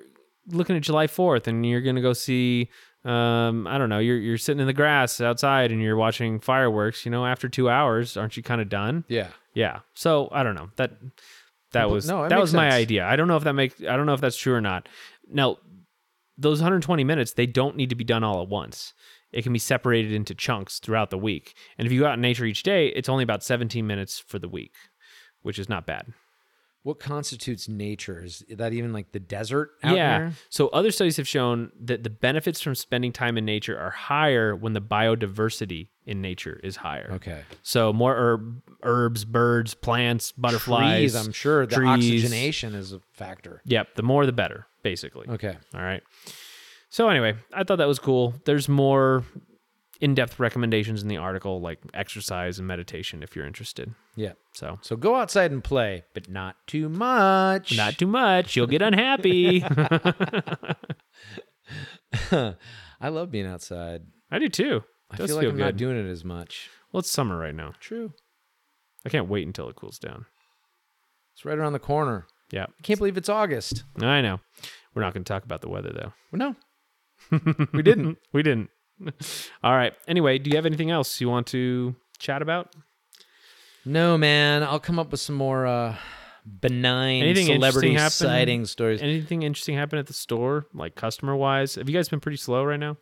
looking 0.47 0.77
at 0.77 0.81
July 0.83 1.07
4th 1.07 1.47
and 1.47 1.65
you're 1.65 1.81
going 1.81 1.97
to 1.97 2.01
go 2.01 2.13
see 2.13 2.69
um 3.03 3.67
I 3.67 3.77
don't 3.77 3.89
know, 3.89 3.99
you're 3.99 4.17
you're 4.17 4.37
sitting 4.37 4.59
in 4.59 4.67
the 4.67 4.73
grass 4.73 5.19
outside 5.21 5.71
and 5.71 5.81
you're 5.81 5.95
watching 5.95 6.39
fireworks, 6.39 7.05
you 7.05 7.11
know, 7.11 7.25
after 7.25 7.49
2 7.49 7.69
hours, 7.69 8.15
aren't 8.17 8.37
you 8.37 8.43
kind 8.43 8.61
of 8.61 8.69
done? 8.69 9.05
Yeah. 9.07 9.29
Yeah. 9.53 9.79
So 9.93 10.29
I 10.31 10.43
don't 10.43 10.55
know. 10.55 10.69
That 10.75 10.91
that 11.71 11.89
was 11.89 12.07
no, 12.07 12.27
that 12.27 12.39
was 12.39 12.53
my 12.53 12.69
idea. 12.71 13.05
I 13.05 13.15
don't 13.15 13.27
know 13.27 13.37
if 13.37 13.43
that 13.43 13.53
makes 13.53 13.81
I 13.81 13.95
don't 13.97 14.05
know 14.05 14.13
if 14.13 14.21
that's 14.21 14.37
true 14.37 14.53
or 14.53 14.61
not. 14.61 14.87
Now, 15.27 15.57
those 16.37 16.59
120 16.59 17.03
minutes, 17.03 17.33
they 17.33 17.45
don't 17.45 17.75
need 17.75 17.89
to 17.89 17.95
be 17.95 18.03
done 18.03 18.23
all 18.23 18.41
at 18.41 18.49
once. 18.49 18.93
It 19.31 19.43
can 19.43 19.53
be 19.53 19.59
separated 19.59 20.11
into 20.11 20.35
chunks 20.35 20.79
throughout 20.79 21.09
the 21.09 21.17
week. 21.17 21.55
And 21.77 21.85
if 21.85 21.91
you 21.91 22.01
go 22.01 22.07
out 22.07 22.15
in 22.15 22.21
nature 22.21 22.45
each 22.45 22.63
day, 22.63 22.87
it's 22.87 23.07
only 23.07 23.23
about 23.23 23.43
17 23.43 23.87
minutes 23.87 24.19
for 24.19 24.39
the 24.39 24.49
week, 24.49 24.73
which 25.41 25.57
is 25.57 25.69
not 25.69 25.85
bad. 25.85 26.07
What 26.83 26.99
constitutes 26.99 27.69
nature? 27.69 28.23
Is 28.23 28.43
that 28.49 28.73
even 28.73 28.91
like 28.91 29.11
the 29.11 29.19
desert 29.19 29.71
out 29.83 29.95
yeah. 29.95 30.17
there? 30.17 30.31
So 30.49 30.69
other 30.69 30.89
studies 30.89 31.17
have 31.17 31.27
shown 31.27 31.71
that 31.79 32.03
the 32.03 32.09
benefits 32.09 32.59
from 32.59 32.73
spending 32.73 33.11
time 33.11 33.37
in 33.37 33.45
nature 33.45 33.79
are 33.79 33.91
higher 33.91 34.55
when 34.55 34.73
the 34.73 34.81
biodiversity 34.81 35.89
in 36.07 36.21
nature 36.21 36.59
is 36.63 36.77
higher. 36.77 37.11
Okay. 37.13 37.43
So 37.61 37.93
more 37.93 38.15
herb, 38.15 38.63
herbs, 38.81 39.25
birds, 39.25 39.75
plants, 39.75 40.31
butterflies. 40.31 41.13
Trees, 41.13 41.15
I'm 41.15 41.31
sure 41.31 41.67
the 41.67 41.75
trees. 41.75 41.89
oxygenation 41.89 42.73
is 42.73 42.93
a 42.93 43.01
factor. 43.11 43.61
Yep, 43.65 43.95
the 43.95 44.03
more 44.03 44.25
the 44.25 44.33
better, 44.33 44.65
basically. 44.81 45.27
Okay. 45.29 45.55
All 45.75 45.81
right. 45.81 46.01
So 46.89 47.09
anyway, 47.09 47.35
I 47.53 47.63
thought 47.63 47.77
that 47.77 47.87
was 47.87 47.99
cool. 47.99 48.33
There's 48.45 48.67
more 48.67 49.23
in-depth 50.01 50.39
recommendations 50.39 51.01
in 51.01 51.07
the 51.07 51.17
article 51.17 51.61
like 51.61 51.79
exercise 51.93 52.57
and 52.59 52.67
meditation 52.67 53.23
if 53.23 53.35
you're 53.35 53.45
interested. 53.45 53.93
Yeah. 54.15 54.33
So, 54.53 54.79
So 54.81 54.95
go 54.97 55.15
outside 55.15 55.51
and 55.51 55.63
play, 55.63 56.03
but 56.13 56.27
not 56.27 56.55
too 56.67 56.89
much. 56.89 57.77
not 57.77 57.97
too 57.97 58.07
much, 58.07 58.55
you'll 58.55 58.67
get 58.67 58.81
unhappy. 58.81 59.63
I 62.31 63.09
love 63.09 63.31
being 63.31 63.45
outside. 63.47 64.01
I 64.29 64.39
do 64.39 64.49
too. 64.49 64.83
I 65.09 65.17
Does 65.17 65.29
feel 65.29 65.37
like 65.37 65.45
I'm 65.47 65.51
good. 65.55 65.59
not 65.63 65.77
doing 65.77 65.97
it 65.97 66.09
as 66.09 66.23
much. 66.23 66.69
well, 66.91 66.99
it's 66.99 67.11
summer 67.11 67.37
right 67.37 67.55
now. 67.55 67.73
True. 67.79 68.13
I 69.05 69.09
can't 69.09 69.27
wait 69.29 69.47
until 69.47 69.69
it 69.69 69.75
cools 69.75 69.99
down. 69.99 70.25
It's 71.33 71.45
right 71.45 71.57
around 71.57 71.73
the 71.73 71.79
corner. 71.79 72.27
Yeah. 72.51 72.65
I 72.65 72.81
can't 72.83 72.99
believe 72.99 73.17
it's 73.17 73.29
August. 73.29 73.83
I 73.99 74.21
know. 74.21 74.39
We're 74.93 75.01
not 75.01 75.13
going 75.13 75.23
to 75.23 75.27
talk 75.33 75.43
about 75.43 75.61
the 75.61 75.69
weather 75.69 75.91
though. 75.93 76.13
No, 76.33 76.55
we 77.73 77.81
didn't. 77.83 78.17
We 78.33 78.43
didn't. 78.43 78.69
All 79.63 79.75
right. 79.75 79.93
Anyway, 80.07 80.37
do 80.37 80.49
you 80.49 80.55
have 80.55 80.65
anything 80.65 80.91
else 80.91 81.19
you 81.21 81.29
want 81.29 81.47
to 81.47 81.95
chat 82.19 82.41
about? 82.41 82.73
No, 83.85 84.17
man. 84.17 84.63
I'll 84.63 84.79
come 84.79 84.99
up 84.99 85.11
with 85.11 85.19
some 85.19 85.35
more 85.35 85.65
uh, 85.65 85.95
benign 86.45 87.23
Anything 87.23 87.47
celebrity 87.47 87.97
sighting 87.97 88.65
stories. 88.65 89.01
Anything 89.01 89.43
interesting 89.43 89.75
happen 89.75 89.99
at 89.99 90.07
the 90.07 90.13
store, 90.13 90.65
like 90.73 90.95
customer 90.95 91.35
wise? 91.35 91.75
Have 91.75 91.89
you 91.89 91.95
guys 91.95 92.09
been 92.09 92.19
pretty 92.19 92.37
slow 92.37 92.63
right 92.63 92.79
now? 92.79 92.97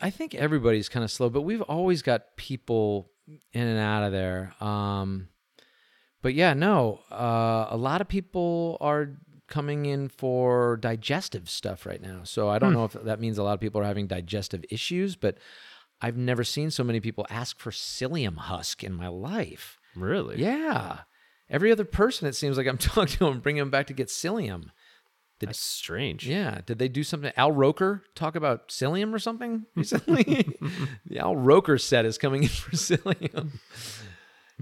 I 0.00 0.10
think 0.10 0.34
everybody's 0.34 0.88
kind 0.88 1.04
of 1.04 1.10
slow, 1.10 1.28
but 1.28 1.42
we've 1.42 1.62
always 1.62 2.02
got 2.02 2.36
people 2.36 3.10
in 3.52 3.66
and 3.66 3.78
out 3.78 4.04
of 4.04 4.12
there. 4.12 4.54
Um, 4.60 5.28
but 6.22 6.34
yeah, 6.34 6.54
no, 6.54 7.00
uh, 7.10 7.66
a 7.70 7.76
lot 7.76 8.00
of 8.00 8.08
people 8.08 8.78
are 8.80 9.16
coming 9.48 9.86
in 9.86 10.08
for 10.08 10.76
digestive 10.76 11.48
stuff 11.48 11.86
right 11.86 12.02
now. 12.02 12.20
So 12.24 12.48
I 12.48 12.58
don't 12.58 12.72
hmm. 12.72 12.78
know 12.78 12.84
if 12.84 12.92
that 12.92 13.20
means 13.20 13.38
a 13.38 13.42
lot 13.42 13.54
of 13.54 13.60
people 13.60 13.80
are 13.80 13.84
having 13.84 14.06
digestive 14.06 14.64
issues, 14.70 15.16
but 15.16 15.38
I've 16.00 16.16
never 16.16 16.44
seen 16.44 16.70
so 16.70 16.84
many 16.84 17.00
people 17.00 17.26
ask 17.30 17.58
for 17.58 17.70
psyllium 17.70 18.36
husk 18.36 18.84
in 18.84 18.92
my 18.92 19.08
life. 19.08 19.78
Really? 19.94 20.40
Yeah. 20.40 21.00
Every 21.48 21.72
other 21.72 21.84
person, 21.84 22.28
it 22.28 22.34
seems 22.34 22.56
like 22.56 22.66
I'm 22.66 22.78
talking 22.78 23.16
to 23.18 23.24
them, 23.24 23.40
bringing 23.40 23.60
them 23.60 23.70
back 23.70 23.86
to 23.86 23.94
get 23.94 24.08
psyllium. 24.08 24.70
That's 25.38 25.60
strange. 25.60 26.26
Yeah. 26.26 26.60
Did 26.64 26.78
they 26.78 26.88
do 26.88 27.02
something? 27.02 27.30
Al 27.36 27.52
Roker 27.52 28.02
talk 28.14 28.36
about 28.36 28.68
psyllium 28.68 29.12
or 29.12 29.18
something 29.18 29.66
recently? 29.74 30.56
the 31.04 31.18
Al 31.18 31.36
Roker 31.36 31.76
set 31.78 32.06
is 32.06 32.16
coming 32.18 32.44
in 32.44 32.48
for 32.48 32.70
psyllium. 32.76 33.58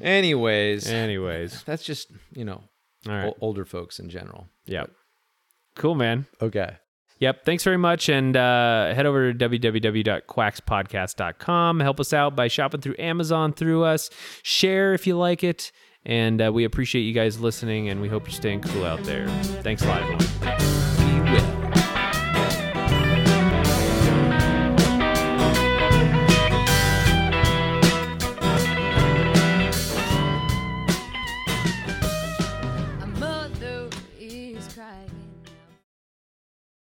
Anyways, 0.00 0.88
Anyways, 0.88 1.62
that's 1.62 1.84
just, 1.84 2.10
you 2.32 2.44
know, 2.44 2.64
all 3.06 3.14
right. 3.14 3.26
o- 3.28 3.36
older 3.40 3.64
folks 3.64 3.98
in 3.98 4.08
general. 4.08 4.48
Yep. 4.66 4.90
Cool, 5.76 5.94
man. 5.94 6.26
Okay. 6.40 6.76
Yep. 7.20 7.44
Thanks 7.44 7.62
very 7.64 7.76
much. 7.76 8.08
And 8.08 8.36
uh, 8.36 8.94
head 8.94 9.06
over 9.06 9.32
to 9.32 9.48
www.quackspodcast.com. 9.48 11.80
Help 11.80 12.00
us 12.00 12.12
out 12.12 12.36
by 12.36 12.48
shopping 12.48 12.80
through 12.80 12.96
Amazon 12.98 13.52
through 13.52 13.84
us. 13.84 14.10
Share 14.42 14.94
if 14.94 15.06
you 15.06 15.16
like 15.16 15.44
it. 15.44 15.70
And 16.06 16.42
uh, 16.42 16.52
we 16.52 16.64
appreciate 16.64 17.02
you 17.02 17.14
guys 17.14 17.40
listening, 17.40 17.88
and 17.88 18.02
we 18.02 18.08
hope 18.08 18.26
you're 18.26 18.34
staying 18.34 18.60
cool 18.60 18.84
out 18.84 19.02
there. 19.04 19.26
Thanks 19.62 19.82
a 19.82 19.86
lot, 19.88 20.02
everyone. 20.02 20.83